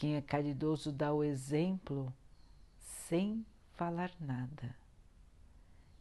Quem 0.00 0.16
é 0.16 0.22
caridoso 0.22 0.90
dá 0.90 1.12
o 1.12 1.22
exemplo 1.22 2.10
sem 2.78 3.44
falar 3.74 4.10
nada. 4.18 4.74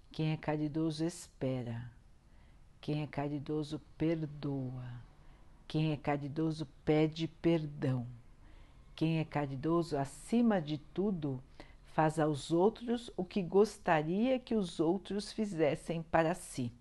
Quem 0.09 0.31
é 0.31 0.37
caridoso 0.37 1.03
espera. 1.03 1.91
Quem 2.79 3.03
é 3.03 3.07
caridoso 3.07 3.77
perdoa. 3.97 4.89
Quem 5.67 5.91
é 5.91 5.97
caridoso 5.97 6.65
pede 6.85 7.27
perdão. 7.27 8.07
Quem 8.95 9.19
é 9.19 9.25
caridoso, 9.25 9.97
acima 9.97 10.61
de 10.61 10.77
tudo, 10.77 11.43
faz 11.87 12.17
aos 12.17 12.53
outros 12.53 13.11
o 13.17 13.25
que 13.25 13.43
gostaria 13.43 14.39
que 14.39 14.55
os 14.55 14.79
outros 14.79 15.33
fizessem 15.33 16.01
para 16.03 16.33
si. 16.33 16.71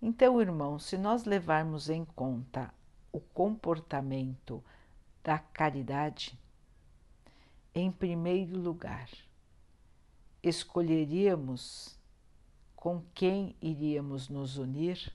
Então, 0.00 0.40
irmãos, 0.40 0.84
se 0.84 0.96
nós 0.96 1.26
levarmos 1.26 1.90
em 1.90 2.06
conta 2.06 2.72
o 3.12 3.20
comportamento 3.20 4.64
da 5.22 5.38
caridade, 5.38 6.38
em 7.74 7.90
primeiro 7.90 8.58
lugar, 8.58 9.08
escolheríamos 10.42 11.98
com 12.74 13.02
quem 13.14 13.56
iríamos 13.60 14.28
nos 14.28 14.56
unir 14.56 15.12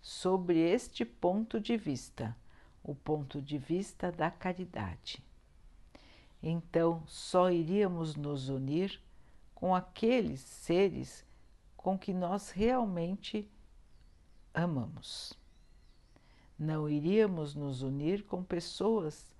sobre 0.00 0.58
este 0.58 1.04
ponto 1.04 1.60
de 1.60 1.76
vista, 1.76 2.36
o 2.82 2.94
ponto 2.94 3.42
de 3.42 3.58
vista 3.58 4.10
da 4.10 4.30
caridade. 4.30 5.22
Então, 6.42 7.02
só 7.06 7.50
iríamos 7.50 8.16
nos 8.16 8.48
unir 8.48 9.00
com 9.54 9.74
aqueles 9.74 10.40
seres 10.40 11.26
com 11.76 11.98
que 11.98 12.14
nós 12.14 12.50
realmente 12.50 13.50
amamos. 14.54 15.34
Não 16.58 16.88
iríamos 16.88 17.54
nos 17.54 17.82
unir 17.82 18.24
com 18.24 18.42
pessoas 18.42 19.34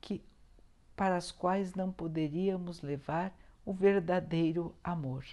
que 0.00 0.22
para 0.96 1.16
as 1.16 1.30
quais 1.30 1.74
não 1.74 1.90
poderíamos 1.90 2.82
levar 2.82 3.36
o 3.64 3.72
verdadeiro 3.72 4.74
amor. 4.82 5.24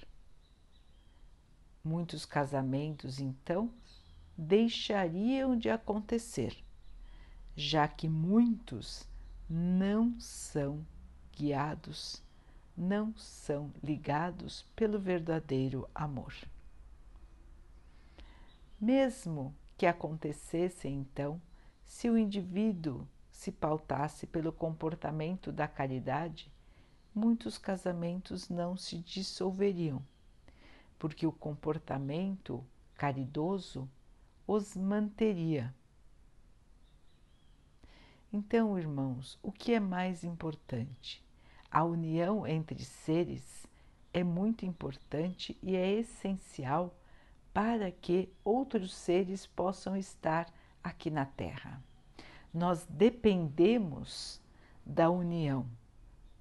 Muitos 1.83 2.25
casamentos, 2.25 3.19
então, 3.19 3.71
deixariam 4.37 5.57
de 5.57 5.69
acontecer, 5.69 6.55
já 7.55 7.87
que 7.87 8.07
muitos 8.07 9.07
não 9.49 10.19
são 10.19 10.85
guiados, 11.35 12.21
não 12.75 13.15
são 13.15 13.71
ligados 13.81 14.65
pelo 14.75 14.99
verdadeiro 14.99 15.89
amor. 15.95 16.33
Mesmo 18.79 19.55
que 19.77 19.85
acontecesse 19.85 20.87
então, 20.87 21.41
se 21.83 22.09
o 22.09 22.17
indivíduo 22.17 23.07
se 23.37 23.51
pautasse 23.51 24.25
pelo 24.25 24.51
comportamento 24.51 25.51
da 25.51 25.67
caridade, 25.67 26.51
muitos 27.13 27.55
casamentos 27.55 28.49
não 28.49 28.75
se 28.75 28.97
dissolveriam, 28.97 30.03
porque 30.97 31.27
o 31.27 31.31
comportamento 31.31 32.65
caridoso 32.95 33.87
os 34.47 34.75
manteria. 34.75 35.71
Então, 38.33 38.77
irmãos, 38.77 39.37
o 39.43 39.51
que 39.51 39.71
é 39.71 39.79
mais 39.79 40.23
importante? 40.23 41.23
A 41.69 41.83
união 41.83 42.47
entre 42.47 42.83
seres 42.83 43.67
é 44.11 44.23
muito 44.23 44.65
importante 44.65 45.55
e 45.61 45.75
é 45.75 45.91
essencial 45.91 46.91
para 47.53 47.91
que 47.91 48.33
outros 48.43 48.95
seres 48.95 49.45
possam 49.45 49.95
estar 49.95 50.51
aqui 50.83 51.11
na 51.11 51.27
Terra. 51.27 51.79
Nós 52.57 52.87
dependemos 52.89 54.41
da 54.83 55.11
união 55.11 55.67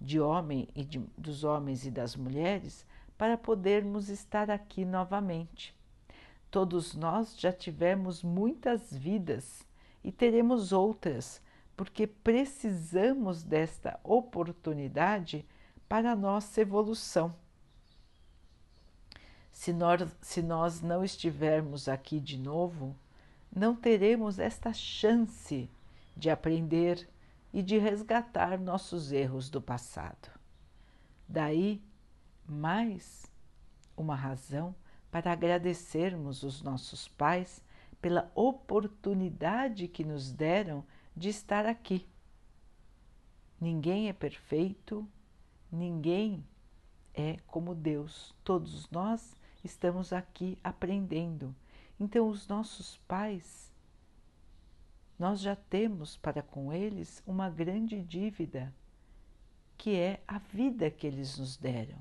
de 0.01 0.19
homem 0.19 0.67
e 0.75 0.83
de, 0.83 0.99
dos 1.15 1.45
homens 1.45 1.85
e 1.85 1.91
das 1.91 2.17
mulheres 2.17 2.87
para 3.19 3.37
podermos 3.37 4.09
estar 4.09 4.51
aqui 4.51 4.83
novamente. 4.87 5.77
Todos 6.51 6.95
nós 6.95 7.39
já 7.39 7.53
tivemos 7.53 8.23
muitas 8.23 8.91
vidas 8.97 9.69
e 10.03 10.11
teremos 10.11 10.73
outras, 10.73 11.43
porque 11.77 12.07
precisamos 12.07 13.43
desta 13.43 14.01
oportunidade 14.03 15.45
para 15.87 16.13
a 16.13 16.17
nossa 16.17 16.63
evolução. 16.63 17.35
Se 19.53 19.71
nós, 19.71 20.01
se 20.23 20.41
nós 20.41 20.81
não 20.81 21.05
estivermos 21.05 21.91
aqui 21.91 22.19
de 22.19 22.39
novo, 22.39 22.97
não 23.55 23.77
teremos 23.77 24.39
esta 24.39 24.73
chance 24.73 25.69
de 26.17 26.31
aprender 26.31 27.09
e 27.53 27.63
de 27.63 27.79
resgatar 27.79 28.59
nossos 28.59 29.13
erros 29.13 29.51
do 29.51 29.61
passado. 29.61 30.31
Daí, 31.29 31.83
mais 32.47 33.31
uma 33.97 34.15
razão 34.15 34.75
para 35.11 35.33
agradecermos 35.33 36.43
os 36.43 36.63
nossos 36.63 37.09
pais 37.09 37.65
pela 38.01 38.31
oportunidade 38.35 39.89
que 39.89 40.05
nos 40.05 40.31
deram 40.31 40.85
de 41.17 41.29
estar 41.29 41.67
aqui. 41.67 42.07
Ninguém 43.61 44.09
é 44.09 44.13
perfeito, 44.13 45.09
ninguém 45.73 46.47
é 47.15 47.39
como 47.47 47.75
Deus, 47.75 48.35
todos 48.45 48.89
nós 48.91 49.35
estamos 49.65 50.13
aqui 50.13 50.59
aprendendo. 50.63 51.55
Então, 51.99 52.29
os 52.29 52.47
nossos 52.47 52.99
pais, 53.09 53.73
nós 55.19 55.41
já 55.41 55.57
temos 55.57 56.17
para 56.17 56.43
com 56.43 56.73
eles 56.73 57.23
uma 57.27 57.49
grande 57.49 58.03
dívida, 58.03 58.73
que 59.79 59.97
é 59.97 60.21
a 60.27 60.39
vida 60.39 60.91
que 60.91 61.07
eles 61.07 61.39
nos 61.39 61.57
deram. 61.57 61.99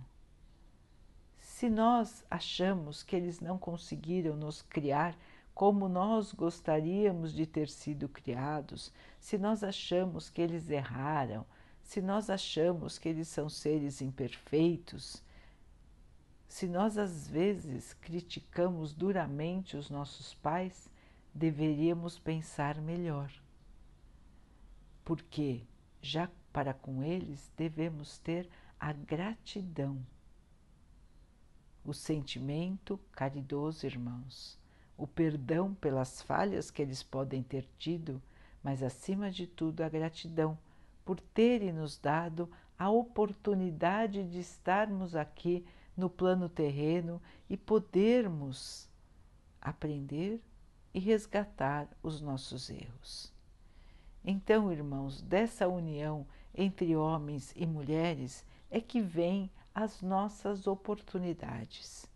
Se 1.37 1.69
nós 1.69 2.25
achamos 2.29 3.03
que 3.03 3.15
eles 3.15 3.39
não 3.39 3.57
conseguiram 3.57 4.35
nos 4.35 4.61
criar 4.61 5.17
como 5.53 5.87
nós 5.87 6.33
gostaríamos 6.33 7.33
de 7.33 7.45
ter 7.45 7.69
sido 7.69 8.09
criados, 8.09 8.91
se 9.19 9.37
nós 9.37 9.63
achamos 9.63 10.29
que 10.29 10.41
eles 10.41 10.69
erraram, 10.69 11.45
se 11.81 12.01
nós 12.01 12.29
achamos 12.29 12.97
que 12.99 13.07
eles 13.07 13.29
são 13.29 13.47
seres 13.47 14.01
imperfeitos, 14.01 15.23
se 16.45 16.67
nós 16.67 16.97
às 16.97 17.27
vezes 17.27 17.93
criticamos 17.93 18.93
duramente 18.93 19.77
os 19.77 19.89
nossos 19.89 20.33
pais, 20.33 20.89
deveríamos 21.35 22.17
pensar 22.17 22.79
melhor. 22.81 23.29
Porque 25.03 25.63
já 26.01 26.31
para 26.53 26.73
com 26.73 27.03
eles 27.03 27.51
devemos 27.57 28.17
ter 28.19 28.49
a 28.79 28.93
gratidão, 28.93 29.99
o 31.83 31.93
sentimento 31.93 32.97
caridoso, 33.11 33.85
irmãos, 33.85 34.57
o 34.97 35.05
perdão 35.05 35.73
pelas 35.73 36.21
falhas 36.21 36.71
que 36.71 36.81
eles 36.81 37.03
podem 37.03 37.43
ter 37.43 37.67
tido, 37.77 38.21
mas 38.63 38.81
acima 38.81 39.29
de 39.29 39.45
tudo 39.45 39.81
a 39.81 39.89
gratidão 39.89 40.57
por 41.03 41.19
terem 41.19 41.73
nos 41.73 41.97
dado 41.97 42.49
a 42.79 42.89
oportunidade 42.89 44.27
de 44.29 44.39
estarmos 44.39 45.15
aqui 45.15 45.65
no 45.95 46.09
plano 46.09 46.49
terreno 46.49 47.21
e 47.49 47.55
podermos 47.55 48.89
aprender 49.61 50.41
e 50.95 50.99
resgatar 50.99 51.89
os 52.01 52.21
nossos 52.21 52.69
erros. 52.69 53.29
Então, 54.23 54.71
irmãos, 54.71 55.21
dessa 55.21 55.67
união 55.67 56.25
entre 56.55 56.95
homens 56.95 57.51
e 57.53 57.67
mulheres 57.67 58.45
é 58.71 58.79
que 58.79 59.01
vêm 59.01 59.51
as 59.73 60.01
nossas 60.01 60.67
oportunidades 60.67 62.09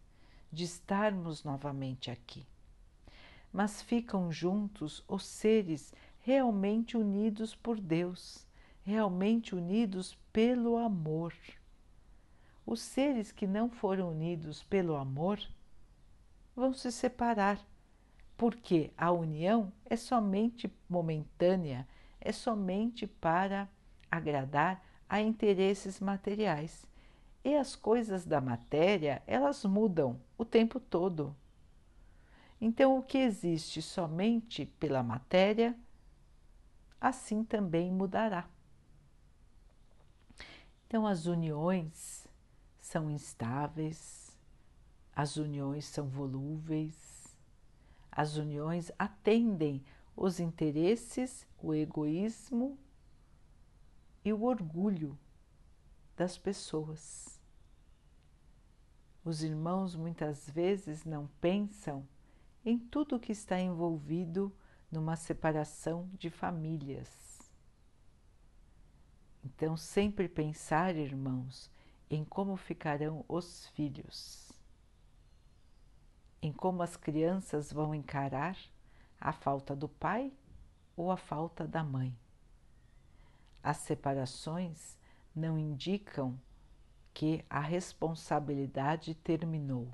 de 0.49 0.63
estarmos 0.63 1.43
novamente 1.43 2.09
aqui. 2.09 2.47
Mas 3.51 3.81
ficam 3.81 4.31
juntos 4.31 5.03
os 5.09 5.25
seres 5.25 5.93
realmente 6.21 6.95
unidos 6.95 7.53
por 7.53 7.77
Deus, 7.81 8.47
realmente 8.85 9.53
unidos 9.53 10.17
pelo 10.31 10.77
amor. 10.77 11.33
Os 12.65 12.79
seres 12.79 13.29
que 13.29 13.45
não 13.45 13.69
foram 13.69 14.11
unidos 14.11 14.63
pelo 14.63 14.95
amor 14.95 15.37
vão 16.55 16.73
se 16.73 16.93
separar, 16.93 17.59
porque 18.39 18.89
a 18.97 19.11
união 19.11 19.69
é 19.83 19.97
somente 19.97 20.73
momentânea, 20.87 21.85
é 22.21 22.31
somente 22.31 23.05
para 23.05 23.67
agradar 24.09 24.81
a 25.09 25.19
interesses 25.19 25.99
materiais. 25.99 26.87
E 27.43 27.53
as 27.53 27.75
coisas 27.75 28.25
da 28.25 28.39
matéria, 28.39 29.21
elas 29.27 29.65
mudam 29.65 30.17
o 30.37 30.45
tempo 30.45 30.79
todo. 30.79 31.35
Então, 32.61 32.97
o 32.97 33.03
que 33.03 33.17
existe 33.17 33.81
somente 33.81 34.65
pela 34.65 35.03
matéria, 35.03 35.75
assim 36.99 37.43
também 37.43 37.91
mudará. 37.91 38.47
Então, 40.87 41.05
as 41.05 41.25
uniões 41.25 42.25
são 42.79 43.09
instáveis, 43.09 44.33
as 45.13 45.35
uniões 45.35 45.83
são 45.83 46.07
volúveis, 46.07 47.08
as 48.19 48.35
uniões 48.35 48.91
atendem 48.99 49.81
os 50.13 50.41
interesses, 50.41 51.47
o 51.57 51.73
egoísmo 51.73 52.77
e 54.25 54.33
o 54.33 54.43
orgulho 54.43 55.17
das 56.17 56.37
pessoas. 56.37 57.39
Os 59.23 59.41
irmãos 59.41 59.95
muitas 59.95 60.49
vezes 60.49 61.05
não 61.05 61.27
pensam 61.39 62.05
em 62.65 62.77
tudo 62.77 63.21
que 63.21 63.31
está 63.31 63.57
envolvido 63.57 64.53
numa 64.91 65.15
separação 65.15 66.09
de 66.19 66.29
famílias. 66.29 67.49
Então, 69.45 69.77
sempre 69.77 70.27
pensar, 70.27 70.93
irmãos, 70.93 71.71
em 72.09 72.25
como 72.25 72.57
ficarão 72.57 73.23
os 73.29 73.67
filhos, 73.67 74.51
em 76.41 76.51
como 76.51 76.81
as 76.81 76.95
crianças 76.95 77.71
vão 77.71 77.93
encarar 77.93 78.57
a 79.19 79.33
falta 79.33 79.75
do 79.75 79.89
pai 79.89 80.31
ou 80.95 81.11
a 81.11 81.17
falta 81.17 81.67
da 81.67 81.83
mãe. 81.83 82.15
As 83.61 83.77
separações 83.77 84.97
não 85.35 85.57
indicam 85.57 86.39
que 87.13 87.43
a 87.49 87.59
responsabilidade 87.59 89.13
terminou. 89.13 89.91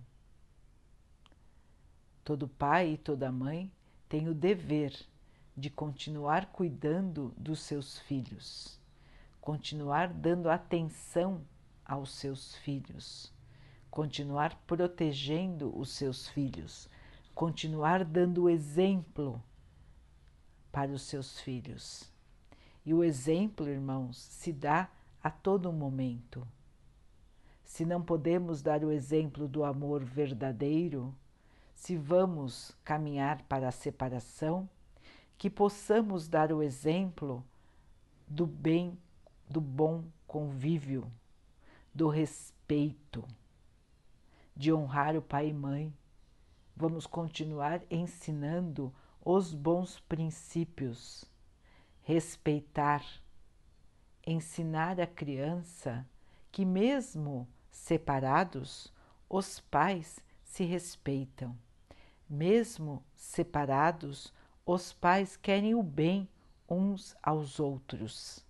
Todo 2.23 2.47
pai 2.47 2.93
e 2.93 2.97
toda 2.97 3.31
mãe 3.31 3.71
tem 4.08 4.27
o 4.27 4.34
dever 4.34 4.93
de 5.58 5.69
continuar 5.69 6.47
cuidando 6.47 7.34
dos 7.38 7.60
seus 7.60 7.99
filhos, 7.99 8.79
continuar 9.39 10.12
dando 10.12 10.49
atenção 10.49 11.41
aos 11.86 12.12
seus 12.12 12.55
filhos, 12.58 13.31
continuar 13.95 14.62
protegendo 14.67 15.73
os 15.79 15.91
seus 15.91 16.27
filhos, 16.27 16.89
continuar 17.34 18.03
dando 18.03 18.49
exemplo 18.49 19.41
para 20.69 20.91
os 20.91 21.03
seus 21.03 21.39
filhos. 21.39 22.12
E 22.86 22.93
o 22.93 23.01
exemplo, 23.01 23.69
irmãos, 23.69 24.17
se 24.17 24.51
dá 24.51 24.89
a 25.23 25.31
todo 25.31 25.71
momento. 25.71 26.45
Se 27.63 27.86
não 27.86 28.01
podemos 28.01 28.62
dar 28.62 28.84
o 28.84 28.91
exemplo 28.91 29.47
do 29.47 29.63
amor 29.63 30.03
verdadeiro, 30.03 31.15
se 31.73 31.95
vamos 31.95 32.75
caminhar 32.84 33.43
para 33.43 33.69
a 33.69 33.71
separação, 33.71 34.69
que 35.38 35.49
possamos 35.49 36.27
dar 36.27 36.51
o 36.51 36.62
exemplo 36.62 37.41
do 38.27 38.45
bem, 38.45 38.99
do 39.49 39.62
bom 39.62 40.03
convívio, 40.27 41.10
do 41.93 42.10
respeito, 42.10 43.25
de 44.55 44.71
honrar 44.71 45.15
o 45.15 45.21
pai 45.21 45.49
e 45.49 45.53
mãe. 45.53 45.93
Vamos 46.75 47.05
continuar 47.05 47.81
ensinando 47.89 48.93
os 49.23 49.53
bons 49.53 49.99
princípios, 50.01 51.25
respeitar, 52.01 53.03
ensinar 54.25 54.99
a 54.99 55.07
criança 55.07 56.07
que, 56.51 56.63
mesmo 56.63 57.47
separados, 57.69 58.93
os 59.29 59.59
pais 59.59 60.19
se 60.43 60.63
respeitam. 60.63 61.57
Mesmo 62.29 63.03
separados, 63.13 64.33
os 64.65 64.93
pais 64.93 65.35
querem 65.35 65.75
o 65.75 65.83
bem 65.83 66.29
uns 66.69 67.15
aos 67.21 67.59
outros. 67.59 68.45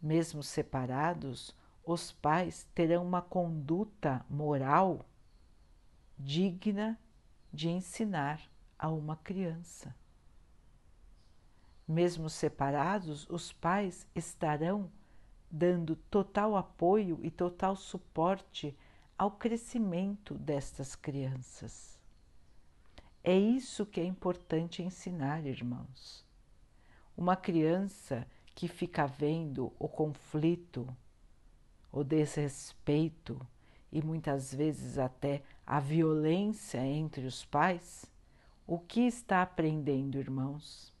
Mesmo 0.00 0.42
separados, 0.42 1.54
os 1.90 2.12
pais 2.12 2.68
terão 2.74 3.02
uma 3.02 3.22
conduta 3.22 4.22
moral 4.28 5.06
digna 6.18 6.98
de 7.50 7.70
ensinar 7.70 8.42
a 8.78 8.90
uma 8.90 9.16
criança. 9.16 9.96
Mesmo 11.86 12.28
separados, 12.28 13.26
os 13.30 13.54
pais 13.54 14.06
estarão 14.14 14.90
dando 15.50 15.96
total 15.96 16.56
apoio 16.56 17.20
e 17.22 17.30
total 17.30 17.74
suporte 17.74 18.76
ao 19.16 19.30
crescimento 19.30 20.34
destas 20.34 20.94
crianças. 20.94 21.98
É 23.24 23.34
isso 23.34 23.86
que 23.86 23.98
é 23.98 24.04
importante 24.04 24.82
ensinar, 24.82 25.46
irmãos. 25.46 26.22
Uma 27.16 27.34
criança 27.34 28.26
que 28.54 28.68
fica 28.68 29.06
vendo 29.06 29.72
o 29.78 29.88
conflito, 29.88 30.86
o 31.92 32.04
desrespeito 32.04 33.40
e 33.90 34.02
muitas 34.02 34.54
vezes 34.54 34.98
até 34.98 35.42
a 35.66 35.80
violência 35.80 36.84
entre 36.84 37.26
os 37.26 37.44
pais, 37.44 38.04
o 38.66 38.78
que 38.78 39.00
está 39.00 39.42
aprendendo, 39.42 40.18
irmãos? 40.18 40.92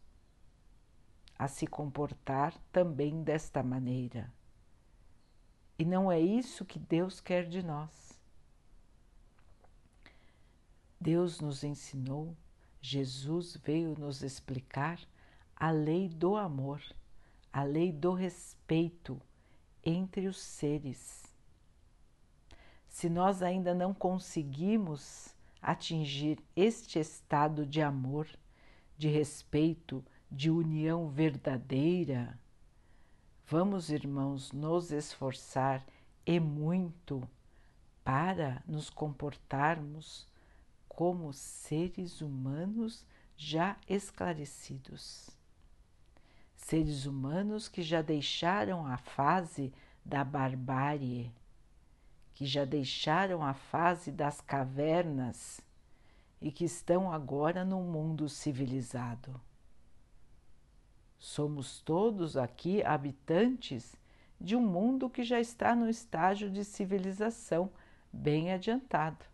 A 1.38 1.46
se 1.46 1.66
comportar 1.66 2.54
também 2.72 3.22
desta 3.22 3.62
maneira. 3.62 4.32
E 5.78 5.84
não 5.84 6.10
é 6.10 6.18
isso 6.18 6.64
que 6.64 6.78
Deus 6.78 7.20
quer 7.20 7.46
de 7.46 7.62
nós. 7.62 8.18
Deus 11.00 11.40
nos 11.40 11.62
ensinou, 11.62 12.36
Jesus 12.80 13.56
veio 13.56 13.94
nos 13.96 14.22
explicar 14.22 14.98
a 15.54 15.70
lei 15.70 16.08
do 16.08 16.36
amor, 16.36 16.82
a 17.52 17.62
lei 17.62 17.92
do 17.92 18.12
respeito 18.12 19.20
entre 19.84 20.26
os 20.26 20.38
seres. 20.38 21.24
Se 22.88 23.08
nós 23.08 23.42
ainda 23.42 23.74
não 23.74 23.94
conseguimos 23.94 25.34
atingir 25.62 26.42
este 26.56 26.98
estado 26.98 27.64
de 27.64 27.80
amor, 27.80 28.28
de 28.96 29.08
respeito, 29.08 30.04
de 30.30 30.50
união 30.50 31.08
verdadeira, 31.08 32.38
vamos, 33.46 33.90
irmãos, 33.90 34.52
nos 34.52 34.90
esforçar 34.90 35.84
e 36.26 36.38
muito 36.40 37.28
para 38.04 38.62
nos 38.66 38.90
comportarmos 38.90 40.26
como 40.88 41.32
seres 41.32 42.20
humanos 42.20 43.06
já 43.36 43.76
esclarecidos. 43.88 45.37
Seres 46.68 47.06
humanos 47.06 47.66
que 47.66 47.80
já 47.80 48.02
deixaram 48.02 48.84
a 48.84 48.98
fase 48.98 49.72
da 50.04 50.22
barbárie, 50.22 51.32
que 52.34 52.44
já 52.44 52.66
deixaram 52.66 53.42
a 53.42 53.54
fase 53.54 54.12
das 54.12 54.42
cavernas 54.42 55.62
e 56.42 56.52
que 56.52 56.66
estão 56.66 57.10
agora 57.10 57.64
no 57.64 57.80
mundo 57.80 58.28
civilizado. 58.28 59.40
Somos 61.18 61.80
todos 61.80 62.36
aqui 62.36 62.84
habitantes 62.84 63.96
de 64.38 64.54
um 64.54 64.60
mundo 64.60 65.08
que 65.08 65.24
já 65.24 65.40
está 65.40 65.74
no 65.74 65.88
estágio 65.88 66.50
de 66.50 66.66
civilização 66.66 67.70
bem 68.12 68.52
adiantado. 68.52 69.24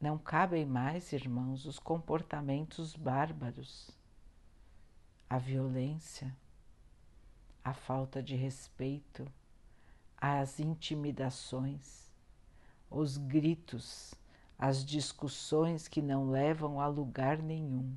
Não 0.00 0.16
cabem 0.16 0.64
mais, 0.64 1.12
irmãos, 1.12 1.66
os 1.66 1.80
comportamentos 1.80 2.94
bárbaros, 2.94 3.90
a 5.28 5.38
violência, 5.38 6.34
a 7.64 7.74
falta 7.74 8.22
de 8.22 8.36
respeito, 8.36 9.26
as 10.16 10.60
intimidações, 10.60 12.12
os 12.88 13.16
gritos, 13.16 14.14
as 14.58 14.84
discussões 14.84 15.88
que 15.88 16.00
não 16.00 16.30
levam 16.30 16.80
a 16.80 16.86
lugar 16.86 17.42
nenhum, 17.42 17.94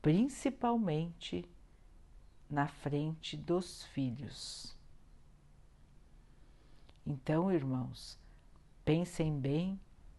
principalmente 0.00 1.48
na 2.48 2.66
frente 2.66 3.36
dos 3.36 3.84
filhos. 3.84 4.76
Então, 7.06 7.52
irmãos, 7.52 8.18
pensem 8.84 9.38
bem 9.38 9.78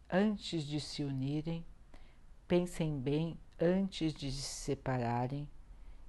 antes 0.10 0.64
de 0.64 0.80
se 0.80 1.04
unirem, 1.04 1.66
pensem 2.48 3.00
bem 3.00 3.40
antes 3.60 4.14
de 4.14 4.32
se 4.32 4.44
separarem, 4.44 5.50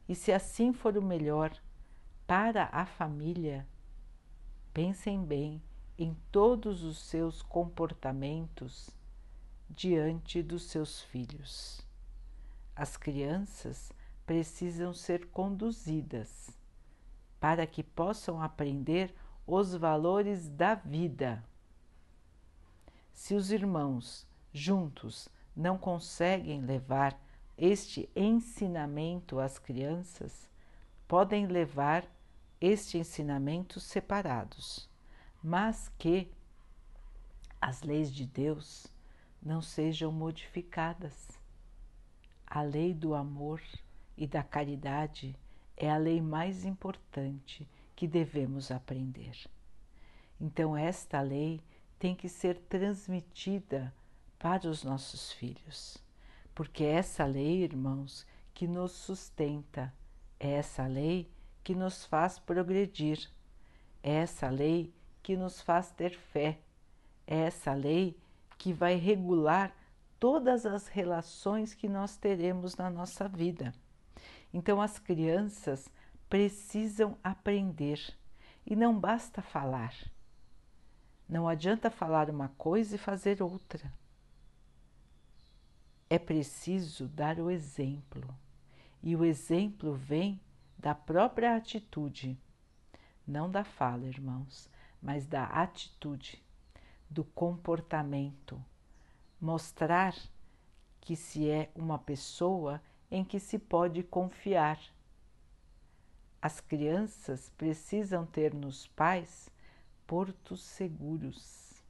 e 0.08 0.14
se 0.14 0.32
assim 0.32 0.72
for 0.72 0.96
o 0.96 1.02
melhor 1.02 1.52
para 2.26 2.68
a 2.72 2.86
família, 2.86 3.66
pensem 4.72 5.24
bem 5.24 5.62
em 5.98 6.14
todos 6.30 6.82
os 6.82 6.98
seus 6.98 7.42
comportamentos 7.42 8.90
diante 9.68 10.42
dos 10.42 10.64
seus 10.64 11.00
filhos. 11.02 11.80
As 12.74 12.96
crianças 12.96 13.92
precisam 14.24 14.92
ser 14.92 15.26
conduzidas 15.28 16.50
para 17.40 17.66
que 17.66 17.82
possam 17.82 18.42
aprender 18.42 19.14
os 19.46 19.74
valores 19.74 20.48
da 20.48 20.74
vida 20.74 21.44
se 23.16 23.34
os 23.34 23.50
irmãos 23.50 24.26
juntos 24.52 25.26
não 25.56 25.78
conseguem 25.78 26.60
levar 26.60 27.18
este 27.56 28.08
ensinamento 28.14 29.38
às 29.40 29.58
crianças, 29.58 30.48
podem 31.08 31.46
levar 31.46 32.04
este 32.60 32.98
ensinamento 32.98 33.80
separados, 33.80 34.88
mas 35.42 35.90
que 35.98 36.30
as 37.60 37.82
leis 37.82 38.12
de 38.12 38.26
Deus 38.26 38.86
não 39.42 39.62
sejam 39.62 40.10
modificadas. 40.12 41.30
A 42.46 42.62
lei 42.62 42.92
do 42.92 43.14
amor 43.14 43.62
e 44.16 44.26
da 44.26 44.42
caridade 44.42 45.36
é 45.76 45.90
a 45.90 45.96
lei 45.96 46.20
mais 46.20 46.64
importante 46.64 47.68
que 47.94 48.06
devemos 48.06 48.70
aprender. 48.70 49.36
Então, 50.40 50.76
esta 50.76 51.20
lei 51.20 51.62
tem 51.98 52.14
que 52.14 52.28
ser 52.28 52.58
transmitida 52.68 53.92
para 54.38 54.68
os 54.68 54.84
nossos 54.84 55.32
filhos, 55.32 55.96
porque 56.56 56.84
essa 56.84 57.26
lei, 57.26 57.62
irmãos, 57.64 58.26
que 58.54 58.66
nos 58.66 58.92
sustenta, 58.92 59.92
é 60.40 60.52
essa 60.52 60.86
lei 60.86 61.30
que 61.62 61.74
nos 61.74 62.06
faz 62.06 62.38
progredir, 62.38 63.30
é 64.02 64.14
essa 64.14 64.48
lei 64.48 64.90
que 65.22 65.36
nos 65.36 65.60
faz 65.60 65.90
ter 65.90 66.16
fé, 66.16 66.58
é 67.26 67.40
essa 67.40 67.74
lei 67.74 68.16
que 68.56 68.72
vai 68.72 68.94
regular 68.94 69.76
todas 70.18 70.64
as 70.64 70.88
relações 70.88 71.74
que 71.74 71.90
nós 71.90 72.16
teremos 72.16 72.74
na 72.74 72.88
nossa 72.88 73.28
vida. 73.28 73.74
Então, 74.50 74.80
as 74.80 74.98
crianças 74.98 75.90
precisam 76.26 77.18
aprender 77.22 78.00
E 78.64 78.74
não 78.74 78.98
basta 78.98 79.42
falar. 79.42 79.94
Não 81.28 81.46
adianta 81.46 81.90
falar 81.90 82.30
uma 82.30 82.48
coisa 82.56 82.94
e 82.94 82.98
fazer 82.98 83.42
outra. 83.42 83.92
É 86.08 86.18
preciso 86.20 87.08
dar 87.08 87.40
o 87.40 87.50
exemplo. 87.50 88.32
E 89.02 89.16
o 89.16 89.24
exemplo 89.24 89.92
vem 89.92 90.40
da 90.78 90.94
própria 90.94 91.56
atitude, 91.56 92.38
não 93.26 93.50
da 93.50 93.64
fala, 93.64 94.06
irmãos, 94.06 94.70
mas 95.02 95.26
da 95.26 95.44
atitude, 95.46 96.42
do 97.10 97.24
comportamento. 97.24 98.64
Mostrar 99.40 100.14
que 101.00 101.16
se 101.16 101.48
é 101.48 101.70
uma 101.74 101.98
pessoa 101.98 102.80
em 103.10 103.24
que 103.24 103.40
se 103.40 103.58
pode 103.58 104.02
confiar. 104.02 104.80
As 106.40 106.60
crianças 106.60 107.50
precisam 107.56 108.24
ter 108.24 108.54
nos 108.54 108.86
pais 108.86 109.50
portos 110.06 110.62
seguros, 110.62 111.82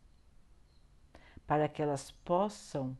para 1.46 1.68
que 1.68 1.82
elas 1.82 2.10
possam 2.10 2.96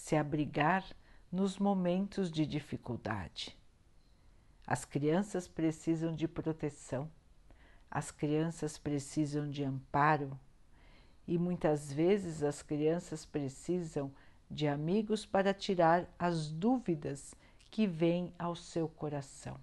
se 0.00 0.16
abrigar 0.16 0.82
nos 1.30 1.58
momentos 1.58 2.32
de 2.32 2.46
dificuldade. 2.46 3.56
As 4.66 4.84
crianças 4.84 5.46
precisam 5.46 6.14
de 6.14 6.26
proteção, 6.26 7.08
as 7.90 8.10
crianças 8.10 8.78
precisam 8.78 9.48
de 9.48 9.62
amparo 9.62 10.36
e 11.28 11.36
muitas 11.36 11.92
vezes 11.92 12.42
as 12.42 12.62
crianças 12.62 13.26
precisam 13.26 14.10
de 14.50 14.66
amigos 14.66 15.26
para 15.26 15.52
tirar 15.52 16.08
as 16.18 16.50
dúvidas 16.50 17.34
que 17.70 17.86
vêm 17.86 18.32
ao 18.38 18.56
seu 18.56 18.88
coração. 18.88 19.60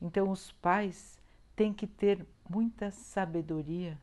Então, 0.00 0.30
os 0.30 0.52
pais 0.52 1.18
têm 1.56 1.72
que 1.72 1.86
ter 1.86 2.26
muita 2.48 2.90
sabedoria 2.90 3.98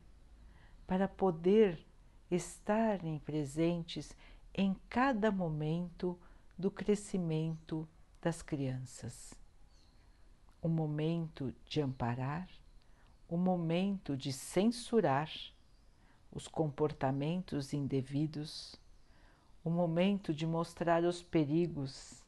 para 0.88 1.08
poder 1.08 1.86
estarem 2.32 3.20
presentes 3.20 4.16
em 4.54 4.76
cada 4.90 5.32
momento 5.32 6.20
do 6.58 6.70
crescimento 6.70 7.88
das 8.22 8.42
crianças. 8.42 9.34
O 10.62 10.68
momento 10.68 11.54
de 11.66 11.82
amparar, 11.82 12.50
o 13.28 13.38
momento 13.38 14.16
de 14.16 14.34
censurar 14.34 15.32
os 16.32 16.48
comportamentos 16.48 17.74
indevidos, 17.74 18.76
o 19.64 19.70
momento 19.70 20.34
de 20.34 20.46
mostrar 20.46 21.04
os 21.04 21.24
perigos 21.24 22.24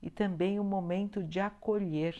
e 0.00 0.10
também 0.10 0.58
o 0.58 0.64
momento 0.64 1.22
de 1.22 1.40
acolher, 1.40 2.16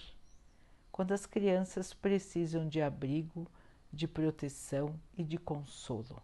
quando 0.91 1.13
as 1.13 1.27
crianças 1.27 1.93
precisam 1.93 2.69
de 2.69 2.81
abrigo, 2.81 3.47
de 3.93 4.09
proteção 4.09 4.99
e 5.17 5.23
de 5.23 5.39
consolo. 5.39 6.23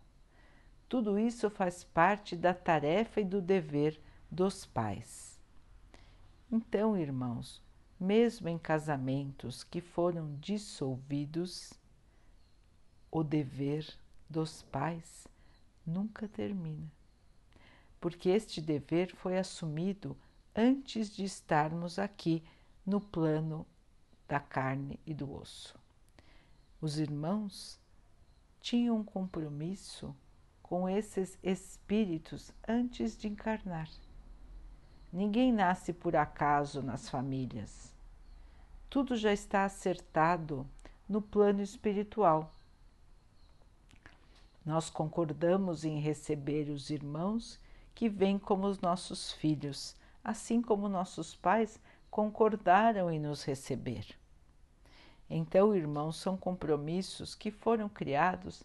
Tudo 0.92 1.18
isso 1.18 1.48
faz 1.48 1.82
parte 1.82 2.36
da 2.36 2.52
tarefa 2.52 3.22
e 3.22 3.24
do 3.24 3.40
dever 3.40 3.98
dos 4.30 4.66
pais. 4.66 5.40
Então, 6.50 6.94
irmãos, 6.94 7.62
mesmo 7.98 8.46
em 8.46 8.58
casamentos 8.58 9.64
que 9.64 9.80
foram 9.80 10.36
dissolvidos, 10.38 11.72
o 13.10 13.24
dever 13.24 13.88
dos 14.28 14.60
pais 14.64 15.26
nunca 15.86 16.28
termina, 16.28 16.92
porque 17.98 18.28
este 18.28 18.60
dever 18.60 19.16
foi 19.16 19.38
assumido 19.38 20.14
antes 20.54 21.08
de 21.08 21.24
estarmos 21.24 21.98
aqui 21.98 22.44
no 22.84 23.00
plano 23.00 23.66
da 24.28 24.38
carne 24.38 25.00
e 25.06 25.14
do 25.14 25.32
osso. 25.32 25.74
Os 26.82 26.98
irmãos 26.98 27.80
tinham 28.60 28.98
um 28.98 29.02
compromisso 29.02 30.14
com 30.72 30.88
esses 30.88 31.38
espíritos 31.42 32.50
antes 32.66 33.14
de 33.14 33.28
encarnar. 33.28 33.90
Ninguém 35.12 35.52
nasce 35.52 35.92
por 35.92 36.16
acaso 36.16 36.80
nas 36.80 37.10
famílias. 37.10 37.94
Tudo 38.88 39.14
já 39.14 39.34
está 39.34 39.66
acertado 39.66 40.66
no 41.06 41.20
plano 41.20 41.60
espiritual. 41.60 42.50
Nós 44.64 44.88
concordamos 44.88 45.84
em 45.84 46.00
receber 46.00 46.70
os 46.70 46.88
irmãos 46.88 47.60
que 47.94 48.08
vêm 48.08 48.38
como 48.38 48.66
os 48.66 48.80
nossos 48.80 49.30
filhos, 49.30 49.94
assim 50.24 50.62
como 50.62 50.88
nossos 50.88 51.34
pais 51.36 51.78
concordaram 52.10 53.10
em 53.10 53.20
nos 53.20 53.44
receber. 53.44 54.06
Então, 55.28 55.76
irmãos, 55.76 56.16
são 56.16 56.34
compromissos 56.34 57.34
que 57.34 57.50
foram 57.50 57.90
criados 57.90 58.64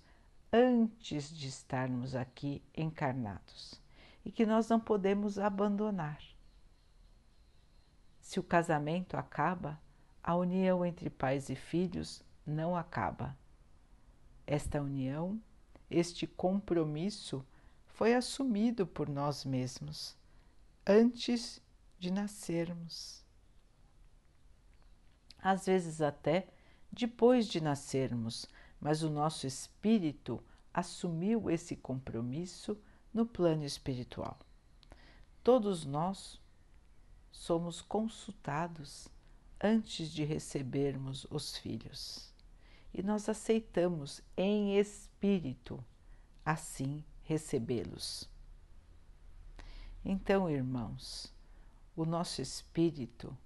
antes 0.52 1.30
de 1.30 1.48
estarmos 1.48 2.16
aqui 2.16 2.62
encarnados 2.76 3.82
e 4.24 4.32
que 4.32 4.46
nós 4.46 4.70
não 4.70 4.80
podemos 4.80 5.38
abandonar. 5.38 6.22
Se 8.20 8.40
o 8.40 8.44
casamento 8.44 9.16
acaba, 9.16 9.80
a 10.24 10.36
união 10.36 10.86
entre 10.86 11.10
pais 11.10 11.50
e 11.50 11.56
filhos 11.56 12.22
não 12.46 12.76
acaba. 12.76 13.38
Esta 14.46 14.82
união, 14.82 15.42
este 15.90 16.28
compromisso 16.28 17.46
foi 17.86 18.14
assumido 18.14 18.86
por 18.86 19.10
nós 19.10 19.46
mesmos 19.46 20.18
antes 20.86 21.62
de 22.00 22.12
nascermos. 22.12 23.26
Às 25.40 25.66
vezes, 25.66 26.02
até 26.02 26.48
depois 26.92 27.48
de 27.48 27.62
nascermos, 27.62 28.48
mas 28.80 29.04
o 29.04 29.10
nosso 29.10 29.48
espírito 29.48 30.44
assumiu 30.74 31.50
esse 31.50 31.76
compromisso 31.76 32.78
no 33.13 33.26
plano 33.26 33.63
espiritual. 33.63 34.38
Todos 35.44 35.86
nós 35.86 36.40
somos 37.32 37.82
consultados 37.82 39.08
antes 39.62 40.12
de 40.12 40.24
recebermos 40.24 41.26
os 41.30 41.58
filhos 41.58 42.32
e 42.94 43.02
nós 43.04 43.30
aceitamos 43.30 44.22
em 44.36 44.78
espírito 44.78 45.84
assim 46.46 47.04
recebê-los. 47.24 48.30
Então, 50.04 50.50
irmãos, 50.50 51.34
o 51.96 52.06
nosso 52.06 52.42
espírito 52.42 53.38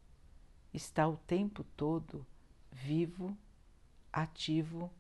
está 0.74 1.08
o 1.08 1.18
tempo 1.18 1.64
todo 1.76 2.26
vivo, 2.72 3.36
ativo 4.12 4.92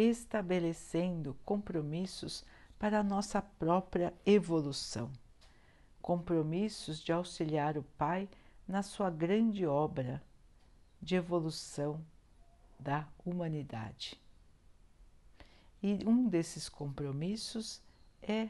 estabelecendo 0.00 1.36
compromissos 1.44 2.44
para 2.78 3.00
a 3.00 3.04
nossa 3.04 3.42
própria 3.42 4.14
evolução, 4.24 5.12
compromissos 6.00 7.00
de 7.00 7.12
auxiliar 7.12 7.76
o 7.76 7.82
Pai 7.82 8.28
na 8.66 8.82
sua 8.82 9.10
grande 9.10 9.66
obra 9.66 10.22
de 11.02 11.14
evolução 11.16 12.04
da 12.78 13.06
humanidade. 13.24 14.18
E 15.82 15.98
um 16.06 16.28
desses 16.28 16.68
compromissos 16.68 17.82
é 18.22 18.48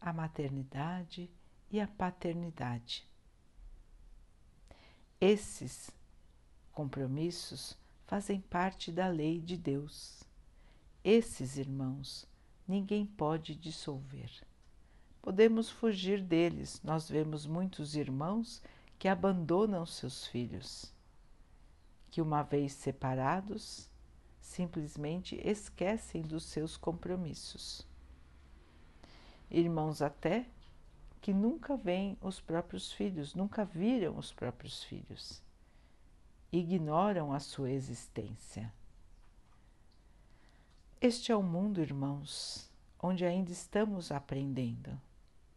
a 0.00 0.12
maternidade 0.12 1.30
e 1.70 1.80
a 1.80 1.86
paternidade. 1.86 3.08
Esses 5.20 5.90
compromissos 6.72 7.76
fazem 8.06 8.40
parte 8.40 8.90
da 8.90 9.06
lei 9.06 9.40
de 9.40 9.56
Deus 9.56 10.24
esses 11.04 11.56
irmãos 11.56 12.26
ninguém 12.66 13.06
pode 13.06 13.54
dissolver. 13.54 14.30
Podemos 15.22 15.68
fugir 15.70 16.22
deles, 16.22 16.80
nós 16.82 17.08
vemos 17.08 17.46
muitos 17.46 17.94
irmãos 17.94 18.62
que 18.98 19.08
abandonam 19.08 19.84
seus 19.84 20.26
filhos, 20.26 20.92
que 22.10 22.20
uma 22.20 22.42
vez 22.42 22.72
separados, 22.72 23.90
simplesmente 24.40 25.40
esquecem 25.44 26.22
dos 26.22 26.44
seus 26.44 26.76
compromissos. 26.76 27.86
Irmãos 29.50 30.00
até 30.00 30.46
que 31.20 31.32
nunca 31.32 31.76
veem 31.76 32.16
os 32.20 32.40
próprios 32.40 32.92
filhos, 32.92 33.34
nunca 33.34 33.64
viram 33.64 34.16
os 34.16 34.32
próprios 34.32 34.82
filhos, 34.84 35.42
ignoram 36.50 37.32
a 37.32 37.40
sua 37.40 37.70
existência. 37.70 38.72
Este 41.02 41.32
é 41.32 41.34
o 41.34 41.42
mundo, 41.42 41.80
irmãos, 41.80 42.70
onde 43.02 43.24
ainda 43.24 43.50
estamos 43.50 44.12
aprendendo. 44.12 45.00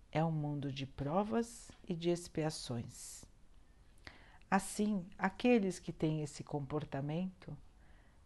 É 0.09 0.23
um 0.23 0.31
mundo 0.31 0.71
de 0.71 0.85
provas 0.85 1.69
e 1.85 1.93
de 1.93 2.09
expiações. 2.09 3.25
Assim, 4.49 5.05
aqueles 5.17 5.79
que 5.79 5.91
têm 5.91 6.21
esse 6.21 6.45
comportamento 6.45 7.57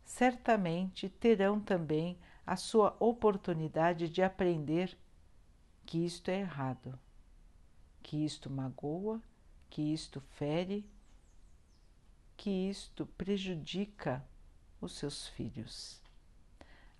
certamente 0.03 1.10
terão 1.10 1.60
também 1.60 2.19
a 2.45 2.56
sua 2.56 2.95
oportunidade 2.99 4.08
de 4.10 4.21
aprender 4.21 4.95
que 5.88 6.06
isto 6.06 6.30
é 6.30 6.41
errado, 6.41 6.99
que 8.03 8.23
isto 8.23 8.47
magoa, 8.47 9.19
que 9.71 9.82
isto 9.91 10.21
fere, 10.21 10.88
que 12.38 12.69
isto 12.69 13.08
prejudica 13.08 14.23
os 14.80 14.91
seus 14.91 15.27
filhos. 15.30 16.06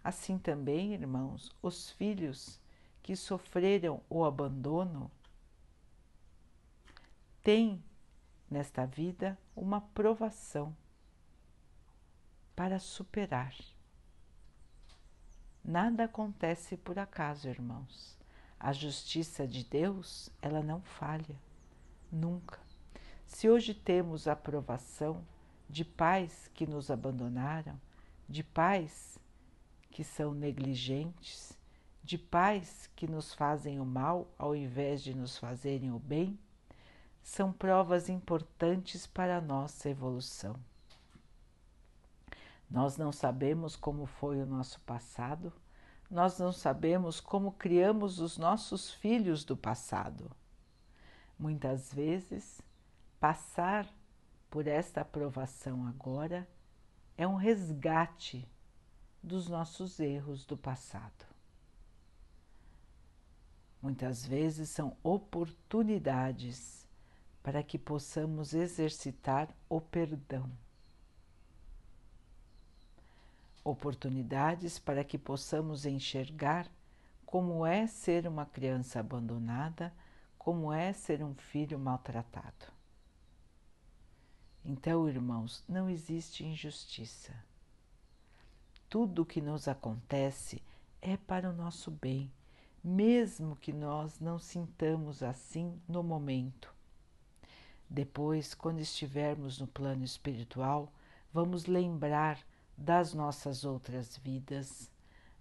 Assim 0.07 0.37
também, 0.37 0.93
irmãos, 0.93 1.53
os 1.61 1.91
filhos 1.91 2.61
que 3.03 3.13
sofreram 3.13 4.01
o 4.09 4.23
abandono 4.23 5.11
têm 7.43 7.83
nesta 8.49 8.85
vida 8.85 9.37
uma 9.53 9.81
provação 9.81 10.73
para 12.55 12.79
superar. 12.79 13.53
Nada 15.61 16.05
acontece 16.05 16.77
por 16.77 16.97
acaso, 16.97 17.49
irmãos. 17.49 18.17
A 18.57 18.71
justiça 18.71 19.45
de 19.45 19.65
Deus, 19.65 20.29
ela 20.41 20.63
não 20.63 20.81
falha, 20.81 21.35
nunca. 22.09 22.61
Se 23.25 23.49
hoje 23.49 23.73
temos 23.73 24.25
a 24.25 24.31
aprovação 24.31 25.21
de 25.69 25.83
pais 25.83 26.49
que 26.53 26.65
nos 26.65 26.89
abandonaram, 26.89 27.77
de 28.29 28.41
pais 28.41 29.19
que 29.97 30.03
são 30.03 30.31
negligentes, 30.31 31.57
de 32.03 32.19
pais 32.19 32.88
que 32.95 33.07
nos 33.07 33.33
fazem 33.33 33.79
o 33.79 33.86
mal 33.86 34.27
ao 34.38 34.55
invés 34.55 35.01
de 35.01 35.12
nos 35.12 35.39
fazerem 35.39 35.91
o 35.91 35.97
bem, 35.97 36.38
são 37.23 37.51
provas 37.51 38.07
importantes 38.07 39.07
para 39.07 39.38
a 39.38 39.41
nossa 39.41 39.89
evolução. 39.89 40.55
Nós 42.69 42.95
não 42.95 43.12
sabemos 43.12 43.75
como 43.75 44.05
foi 44.05 44.39
o 44.39 44.45
nosso 44.45 44.79
passado, 44.81 45.51
nós 46.12 46.38
não 46.38 46.51
sabemos 46.51 47.19
como 47.19 47.53
criamos 47.53 48.19
os 48.19 48.38
nossos 48.38 48.91
filhos 48.91 49.43
do 49.43 49.57
passado. 49.57 50.29
Muitas 51.39 51.91
vezes, 51.91 52.62
passar 53.19 53.91
por 54.47 54.67
esta 54.67 55.01
aprovação 55.01 55.88
agora 55.88 56.47
é 57.17 57.27
um 57.27 57.33
resgate 57.33 58.47
dos 59.21 59.47
nossos 59.47 59.99
erros 59.99 60.45
do 60.45 60.58
passado. 60.58 61.25
Muitas 63.82 64.25
vezes 64.25 64.69
são 64.69 64.97
oportunidades 65.03 66.88
para 67.43 67.63
que 67.63 67.77
possamos 67.77 68.53
exercitar 68.53 69.49
o 69.69 69.80
perdão 69.80 70.49
oportunidades 73.69 74.80
para 74.80 75.03
que 75.03 75.17
possamos 75.17 75.86
enxergar 75.86 76.67
como 77.25 77.65
é 77.65 77.86
ser 77.86 78.25
uma 78.25 78.45
criança 78.45 78.99
abandonada, 78.99 79.93
como 80.38 80.71
é 80.71 80.93
ser 80.93 81.21
um 81.21 81.36
filho 81.36 81.77
maltratado. 81.77 82.71
Então, 84.63 85.08
irmãos, 85.08 85.63
não 85.67 85.89
existe 85.89 86.45
injustiça. 86.45 87.34
Tudo 88.89 89.23
o 89.23 89.26
que 89.26 89.41
nos 89.41 89.67
acontece 89.67 90.63
é 91.02 91.17
para 91.17 91.50
o 91.50 91.54
nosso 91.54 91.91
bem, 91.91 92.32
mesmo 92.82 93.58
que 93.58 93.73
nós 93.73 94.21
não 94.21 94.39
sintamos 94.39 95.21
assim 95.21 95.78
no 95.89 96.02
momento. 96.02 96.73
Depois, 97.89 98.54
quando 98.54 98.80
estivermos 98.80 99.60
no 99.60 99.67
plano 99.67 100.06
espiritual, 100.06 100.89
vamos 101.34 101.65
lembrar 101.65 102.39
das 102.78 103.13
nossas 103.13 103.65
outras 103.65 104.15
vidas, 104.15 104.89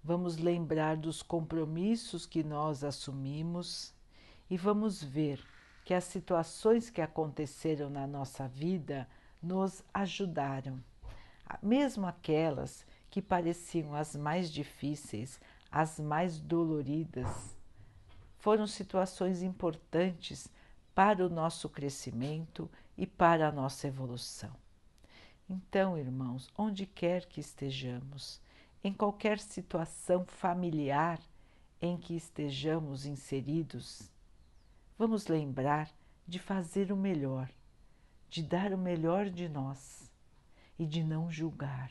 vamos 0.03 0.39
lembrar 0.39 0.97
dos 0.97 1.23
compromissos 1.23 2.27
que 2.27 2.43
nós 2.43 2.83
assumimos 2.83 3.95
e 4.51 4.57
vamos 4.57 5.01
ver 5.01 5.41
que 5.85 5.95
as 5.95 6.03
situações 6.03 6.91
que 6.91 7.01
aconteceram 7.01 7.89
na 7.89 8.09
nossa 8.09 8.49
vida 8.49 9.09
nos 9.41 9.85
ajudaram, 9.95 10.83
mesmo 11.63 12.09
aquelas 12.09 12.85
que 13.16 13.22
pareciam 13.22 13.94
as 13.94 14.14
mais 14.14 14.52
difíceis, 14.52 15.40
as 15.72 15.98
mais 15.98 16.38
doloridas, 16.38 17.57
foram 18.37 18.66
situações 18.66 19.40
importantes 19.40 20.52
para 20.94 21.24
o 21.24 21.31
nosso 21.31 21.66
crescimento 21.66 22.70
e 22.94 23.07
para 23.07 23.48
a 23.48 23.50
nossa 23.50 23.87
evolução. 23.87 24.52
Então, 25.48 25.96
irmãos, 25.96 26.50
onde 26.59 26.85
quer 26.85 27.24
que 27.24 27.40
estejamos, 27.40 28.38
em 28.85 28.92
qualquer 28.92 29.38
situação 29.38 30.26
familiar 30.26 31.18
em 31.81 31.96
que 31.96 32.14
estejamos 32.14 33.07
inseridos, 33.07 34.12
vamos 34.98 35.26
lembrar 35.26 35.90
de 36.29 36.38
fazer 36.38 36.92
o 36.92 36.96
melhor, 36.96 37.48
de 38.29 38.42
dar 38.42 38.74
o 38.74 38.79
melhor 38.79 39.31
de 39.31 39.48
nós 39.48 40.12
e 40.79 40.85
de 40.85 41.02
não 41.02 41.31
julgar. 41.31 41.90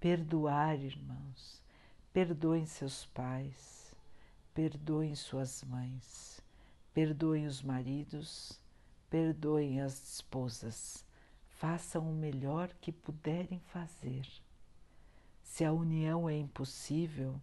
Perdoar, 0.00 0.80
irmãos, 0.80 1.62
perdoem 2.10 2.64
seus 2.64 3.04
pais, 3.04 3.94
perdoem 4.54 5.14
suas 5.14 5.62
mães, 5.62 6.40
perdoem 6.94 7.46
os 7.46 7.60
maridos, 7.60 8.58
perdoem 9.10 9.82
as 9.82 10.14
esposas. 10.14 11.04
Façam 11.50 12.10
o 12.10 12.14
melhor 12.14 12.72
que 12.80 12.90
puderem 12.90 13.60
fazer. 13.60 14.26
Se 15.42 15.66
a 15.66 15.72
união 15.72 16.26
é 16.30 16.34
impossível, 16.34 17.38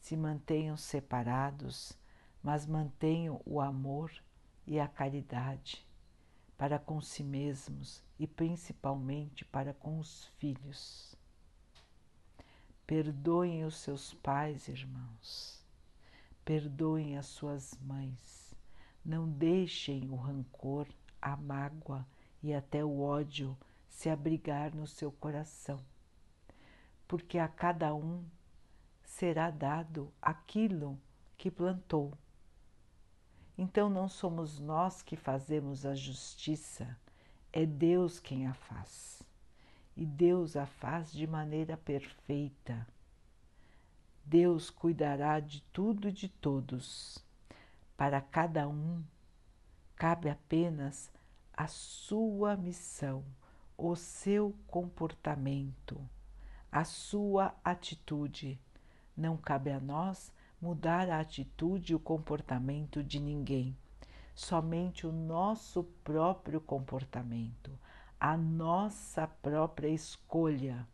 se 0.00 0.16
mantenham 0.16 0.76
separados, 0.76 1.92
mas 2.40 2.66
mantenham 2.66 3.42
o 3.44 3.60
amor 3.60 4.12
e 4.64 4.78
a 4.78 4.86
caridade 4.86 5.84
para 6.58 6.76
com 6.76 7.00
si 7.00 7.22
mesmos 7.22 8.02
e 8.16 8.28
principalmente 8.28 9.44
para 9.44 9.72
com 9.72 9.98
os 10.00 10.26
filhos. 10.38 11.07
Perdoem 12.88 13.66
os 13.66 13.76
seus 13.76 14.14
pais, 14.14 14.66
irmãos. 14.66 15.62
Perdoem 16.42 17.18
as 17.18 17.26
suas 17.26 17.76
mães. 17.82 18.54
Não 19.04 19.28
deixem 19.28 20.08
o 20.08 20.16
rancor, 20.16 20.86
a 21.20 21.36
mágoa 21.36 22.06
e 22.42 22.54
até 22.54 22.82
o 22.82 23.02
ódio 23.02 23.54
se 23.90 24.08
abrigar 24.08 24.74
no 24.74 24.86
seu 24.86 25.12
coração, 25.12 25.78
porque 27.06 27.38
a 27.38 27.46
cada 27.46 27.94
um 27.94 28.24
será 29.04 29.50
dado 29.50 30.10
aquilo 30.22 30.98
que 31.36 31.50
plantou. 31.50 32.16
Então 33.58 33.90
não 33.90 34.08
somos 34.08 34.58
nós 34.58 35.02
que 35.02 35.14
fazemos 35.14 35.84
a 35.84 35.94
justiça, 35.94 36.98
é 37.52 37.66
Deus 37.66 38.18
quem 38.18 38.46
a 38.46 38.54
faz. 38.54 39.27
E 39.98 40.06
Deus 40.06 40.54
a 40.54 40.64
faz 40.64 41.10
de 41.10 41.26
maneira 41.26 41.76
perfeita. 41.76 42.86
Deus 44.24 44.70
cuidará 44.70 45.40
de 45.40 45.60
tudo 45.72 46.08
e 46.08 46.12
de 46.12 46.28
todos. 46.28 47.18
Para 47.96 48.20
cada 48.20 48.68
um, 48.68 49.02
cabe 49.96 50.30
apenas 50.30 51.10
a 51.52 51.66
sua 51.66 52.56
missão, 52.56 53.24
o 53.76 53.96
seu 53.96 54.54
comportamento, 54.68 56.00
a 56.70 56.84
sua 56.84 57.52
atitude. 57.64 58.56
Não 59.16 59.36
cabe 59.36 59.72
a 59.72 59.80
nós 59.80 60.32
mudar 60.62 61.10
a 61.10 61.18
atitude 61.18 61.90
e 61.90 61.96
o 61.96 61.98
comportamento 61.98 63.02
de 63.02 63.18
ninguém, 63.18 63.76
somente 64.32 65.08
o 65.08 65.10
nosso 65.10 65.82
próprio 66.04 66.60
comportamento, 66.60 67.76
a 68.20 68.36
nossa 68.36 69.26
própria 69.26 69.88
escolha, 69.88 70.86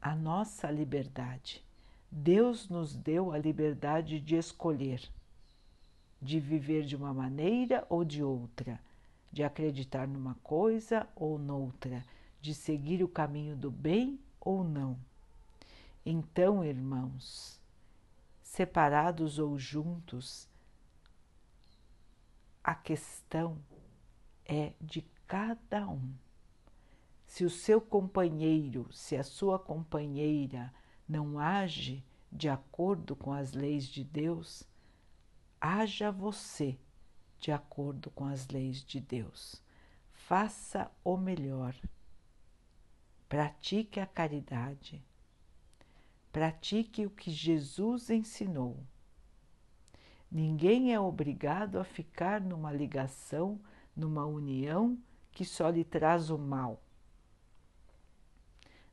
a 0.00 0.14
nossa 0.14 0.70
liberdade. 0.70 1.64
Deus 2.10 2.68
nos 2.68 2.96
deu 2.96 3.32
a 3.32 3.38
liberdade 3.38 4.20
de 4.20 4.36
escolher, 4.36 5.02
de 6.20 6.40
viver 6.40 6.84
de 6.84 6.96
uma 6.96 7.12
maneira 7.12 7.86
ou 7.88 8.04
de 8.04 8.22
outra 8.22 8.80
de 9.30 9.42
acreditar 9.42 10.06
numa 10.08 10.34
coisa 10.36 11.08
ou 11.14 11.38
noutra, 11.38 12.04
de 12.40 12.54
seguir 12.54 13.02
o 13.02 13.08
caminho 13.08 13.56
do 13.56 13.70
bem 13.70 14.18
ou 14.40 14.64
não. 14.64 14.98
Então, 16.04 16.64
irmãos, 16.64 17.60
separados 18.40 19.38
ou 19.38 19.58
juntos, 19.58 20.48
a 22.64 22.74
questão 22.74 23.58
é 24.44 24.72
de 24.80 25.02
cada 25.28 25.86
um. 25.86 26.14
Se 27.26 27.44
o 27.44 27.50
seu 27.50 27.82
companheiro, 27.82 28.90
se 28.90 29.14
a 29.14 29.22
sua 29.22 29.58
companheira 29.58 30.72
não 31.06 31.38
age 31.38 32.02
de 32.32 32.48
acordo 32.48 33.14
com 33.14 33.30
as 33.30 33.52
leis 33.52 33.86
de 33.86 34.02
Deus, 34.02 34.64
haja 35.60 36.10
você 36.10 36.78
de 37.38 37.52
acordo 37.52 38.10
com 38.10 38.24
as 38.24 38.48
leis 38.48 38.82
de 38.82 38.98
Deus. 38.98 39.62
Faça 40.10 40.90
o 41.04 41.18
melhor. 41.18 41.76
Pratique 43.28 44.00
a 44.00 44.06
caridade. 44.06 45.04
Pratique 46.32 47.04
o 47.04 47.10
que 47.10 47.30
Jesus 47.30 48.08
ensinou. 48.08 48.82
Ninguém 50.30 50.94
é 50.94 51.00
obrigado 51.00 51.78
a 51.78 51.84
ficar 51.84 52.40
numa 52.40 52.72
ligação, 52.72 53.60
numa 53.94 54.24
união 54.24 54.98
que 55.38 55.44
só 55.44 55.68
lhe 55.70 55.84
traz 55.84 56.30
o 56.30 56.36
mal. 56.36 56.82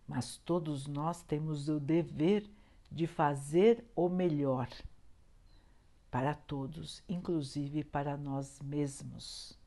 mas 0.08 0.38
todos 0.38 0.86
nós 0.86 1.24
temos 1.24 1.68
o 1.70 1.80
dever 1.80 2.48
de 2.92 3.08
fazer 3.08 3.84
o 3.96 4.08
melhor 4.08 4.70
para 6.12 6.36
todos, 6.36 7.02
inclusive 7.10 7.84
para 7.84 8.16
nós 8.16 8.60
mesmos. 8.62 9.58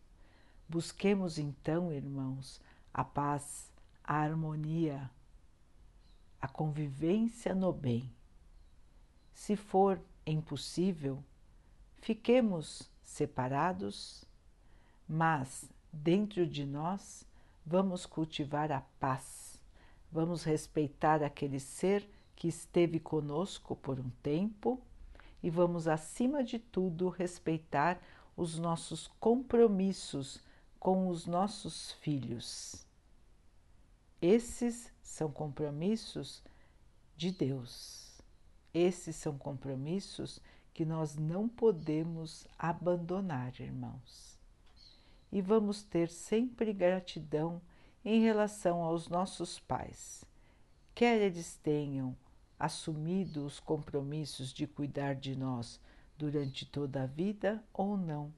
Busquemos 0.69 1.37
então, 1.37 1.93
irmãos, 1.93 2.61
a 2.95 3.03
paz, 3.03 3.73
a 4.05 4.15
harmonia, 4.15 5.11
a 6.41 6.47
convivência 6.47 7.57
no 7.57 7.73
bem. 7.73 8.09
Se 9.35 9.57
for 9.57 10.01
impossível, 10.25 11.25
fiquemos 11.97 12.89
separados, 13.03 14.25
mas 15.09 15.69
dentro 16.03 16.47
de 16.47 16.65
nós 16.65 17.25
vamos 17.67 18.07
cultivar 18.07 18.73
a 18.73 18.81
paz, 18.99 19.61
vamos 20.11 20.43
respeitar 20.43 21.23
aquele 21.23 21.61
ser 21.61 22.09
que 22.35 22.49
esteve 22.49 22.99
conosco 22.99 23.77
por 23.77 23.99
um 23.99 24.11
tempo 24.23 24.81
e 25.43 25.51
vamos, 25.51 25.87
acima 25.87 26.43
de 26.43 26.59
tudo, 26.59 27.09
respeitar 27.09 28.01
os 28.37 28.59
nossos 28.59 29.09
compromissos 29.21 30.41
com 30.79 31.09
os 31.09 31.27
nossos 31.27 31.93
filhos. 31.93 32.87
Esses 34.21 34.93
são 35.03 35.31
compromissos 35.31 36.43
de 37.17 37.31
Deus. 37.31 38.21
Esses 38.73 39.17
são 39.17 39.37
compromissos 39.37 40.41
que 40.73 40.85
nós 40.85 41.17
não 41.17 41.49
podemos 41.49 42.47
abandonar, 42.59 43.61
irmãos. 43.61 44.28
E 45.31 45.41
vamos 45.41 45.83
ter 45.83 46.09
sempre 46.09 46.73
gratidão 46.73 47.61
em 48.05 48.23
relação 48.23 48.83
aos 48.83 49.09
nossos 49.09 49.59
pais, 49.59 50.25
quer 50.95 51.21
eles 51.21 51.57
tenham 51.57 52.17
assumido 52.59 53.45
os 53.45 53.61
compromissos 53.61 54.53
de 54.53 54.67
cuidar 54.67 55.15
de 55.15 55.37
nós 55.37 55.81
durante 56.17 56.67
toda 56.67 57.03
a 57.05 57.07
vida 57.07 57.63
ou 57.73 57.97
não, 57.97 58.33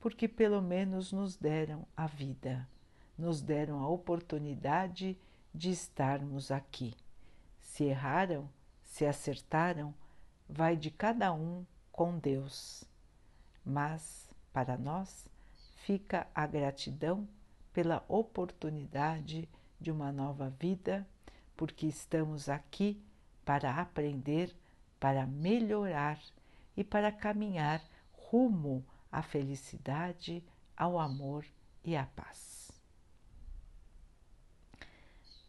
porque 0.00 0.26
pelo 0.26 0.60
menos 0.60 1.12
nos 1.12 1.36
deram 1.36 1.86
a 1.96 2.06
vida, 2.06 2.68
nos 3.16 3.40
deram 3.40 3.80
a 3.80 3.88
oportunidade 3.88 5.16
de 5.54 5.70
estarmos 5.70 6.50
aqui. 6.50 6.94
Se 7.60 7.84
erraram, 7.84 8.48
se 8.82 9.04
acertaram, 9.06 9.94
vai 10.48 10.76
de 10.76 10.90
cada 10.90 11.32
um 11.32 11.64
com 11.92 12.18
Deus. 12.18 12.84
Mas, 13.64 14.28
para 14.52 14.76
nós, 14.78 15.28
fica 15.88 16.26
a 16.34 16.46
gratidão 16.46 17.26
pela 17.72 18.04
oportunidade 18.08 19.48
de 19.80 19.90
uma 19.90 20.12
nova 20.12 20.50
vida, 20.50 21.08
porque 21.56 21.86
estamos 21.86 22.50
aqui 22.50 23.02
para 23.42 23.74
aprender, 23.80 24.54
para 25.00 25.26
melhorar 25.26 26.20
e 26.76 26.84
para 26.84 27.10
caminhar 27.10 27.82
rumo 28.12 28.84
à 29.10 29.22
felicidade, 29.22 30.44
ao 30.76 30.98
amor 30.98 31.42
e 31.82 31.96
à 31.96 32.04
paz. 32.04 32.70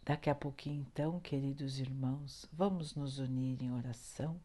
Daqui 0.06 0.30
a 0.30 0.36
pouquinho, 0.36 0.86
então, 0.90 1.20
queridos 1.20 1.80
irmãos, 1.80 2.48
vamos 2.54 2.96
nos 2.96 3.20
unir 3.20 3.62
em 3.62 3.74
oração, 3.74 4.40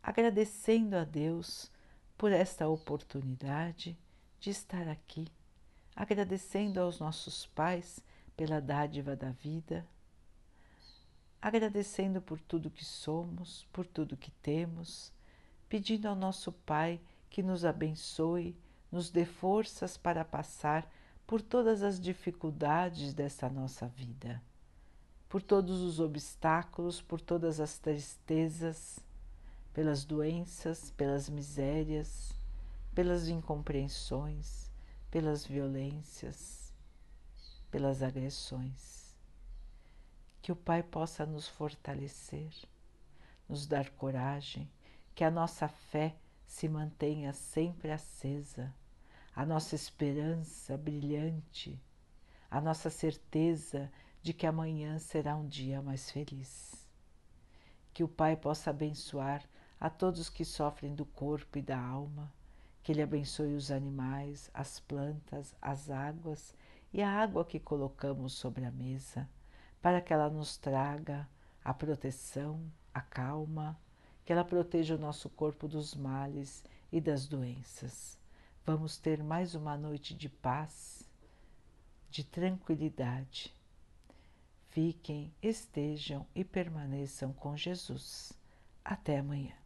agradecendo 0.00 0.94
a 0.94 1.02
Deus 1.02 1.72
por 2.16 2.30
esta 2.30 2.68
oportunidade 2.68 3.98
de 4.44 4.50
estar 4.50 4.86
aqui, 4.88 5.26
agradecendo 5.96 6.78
aos 6.78 7.00
nossos 7.00 7.46
pais 7.46 8.00
pela 8.36 8.60
dádiva 8.60 9.16
da 9.16 9.30
vida, 9.30 9.86
agradecendo 11.40 12.20
por 12.20 12.38
tudo 12.38 12.70
que 12.70 12.84
somos, 12.84 13.66
por 13.72 13.86
tudo 13.86 14.18
que 14.18 14.30
temos, 14.30 15.10
pedindo 15.66 16.06
ao 16.06 16.14
nosso 16.14 16.52
Pai 16.52 17.00
que 17.30 17.42
nos 17.42 17.64
abençoe, 17.64 18.54
nos 18.92 19.10
dê 19.10 19.24
forças 19.24 19.96
para 19.96 20.26
passar 20.26 20.86
por 21.26 21.40
todas 21.40 21.82
as 21.82 21.98
dificuldades 21.98 23.14
dessa 23.14 23.48
nossa 23.48 23.86
vida, 23.86 24.42
por 25.26 25.40
todos 25.40 25.80
os 25.80 26.00
obstáculos, 26.00 27.00
por 27.00 27.18
todas 27.18 27.60
as 27.60 27.78
tristezas, 27.78 29.00
pelas 29.72 30.04
doenças, 30.04 30.90
pelas 30.90 31.30
misérias, 31.30 32.33
pelas 32.94 33.28
incompreensões, 33.28 34.70
pelas 35.10 35.46
violências, 35.46 36.72
pelas 37.70 38.02
agressões 38.02 39.04
que 40.44 40.52
o 40.52 40.56
Pai 40.56 40.82
possa 40.82 41.24
nos 41.24 41.48
fortalecer, 41.48 42.52
nos 43.48 43.66
dar 43.66 43.88
coragem, 43.88 44.70
que 45.14 45.24
a 45.24 45.30
nossa 45.30 45.66
fé 45.66 46.14
se 46.46 46.68
mantenha 46.68 47.32
sempre 47.32 47.90
acesa, 47.90 48.70
a 49.34 49.46
nossa 49.46 49.74
esperança 49.74 50.76
brilhante, 50.76 51.82
a 52.50 52.60
nossa 52.60 52.90
certeza 52.90 53.90
de 54.20 54.34
que 54.34 54.46
amanhã 54.46 54.98
será 54.98 55.34
um 55.34 55.48
dia 55.48 55.80
mais 55.80 56.10
feliz. 56.10 56.86
Que 57.94 58.04
o 58.04 58.08
Pai 58.08 58.36
possa 58.36 58.68
abençoar 58.68 59.42
a 59.80 59.88
todos 59.88 60.28
que 60.28 60.44
sofrem 60.44 60.94
do 60.94 61.06
corpo 61.06 61.56
e 61.56 61.62
da 61.62 61.80
alma, 61.80 62.30
que 62.84 62.92
Ele 62.92 63.02
abençoe 63.02 63.54
os 63.54 63.72
animais, 63.72 64.50
as 64.54 64.78
plantas, 64.78 65.56
as 65.60 65.90
águas 65.90 66.54
e 66.92 67.02
a 67.02 67.10
água 67.10 67.44
que 67.44 67.58
colocamos 67.58 68.34
sobre 68.34 68.64
a 68.64 68.70
mesa 68.70 69.28
para 69.80 70.00
que 70.00 70.12
ela 70.12 70.30
nos 70.30 70.56
traga 70.56 71.28
a 71.64 71.74
proteção, 71.74 72.62
a 72.92 73.00
calma, 73.00 73.78
que 74.24 74.32
ela 74.32 74.44
proteja 74.44 74.94
o 74.94 74.98
nosso 74.98 75.28
corpo 75.30 75.66
dos 75.66 75.94
males 75.94 76.62
e 76.92 77.00
das 77.00 77.26
doenças. 77.26 78.18
Vamos 78.64 78.98
ter 78.98 79.22
mais 79.22 79.54
uma 79.54 79.76
noite 79.76 80.14
de 80.14 80.28
paz, 80.28 81.08
de 82.10 82.22
tranquilidade. 82.22 83.54
Fiquem, 84.68 85.32
estejam 85.42 86.26
e 86.34 86.44
permaneçam 86.44 87.32
com 87.32 87.56
Jesus. 87.56 88.32
Até 88.84 89.18
amanhã. 89.18 89.63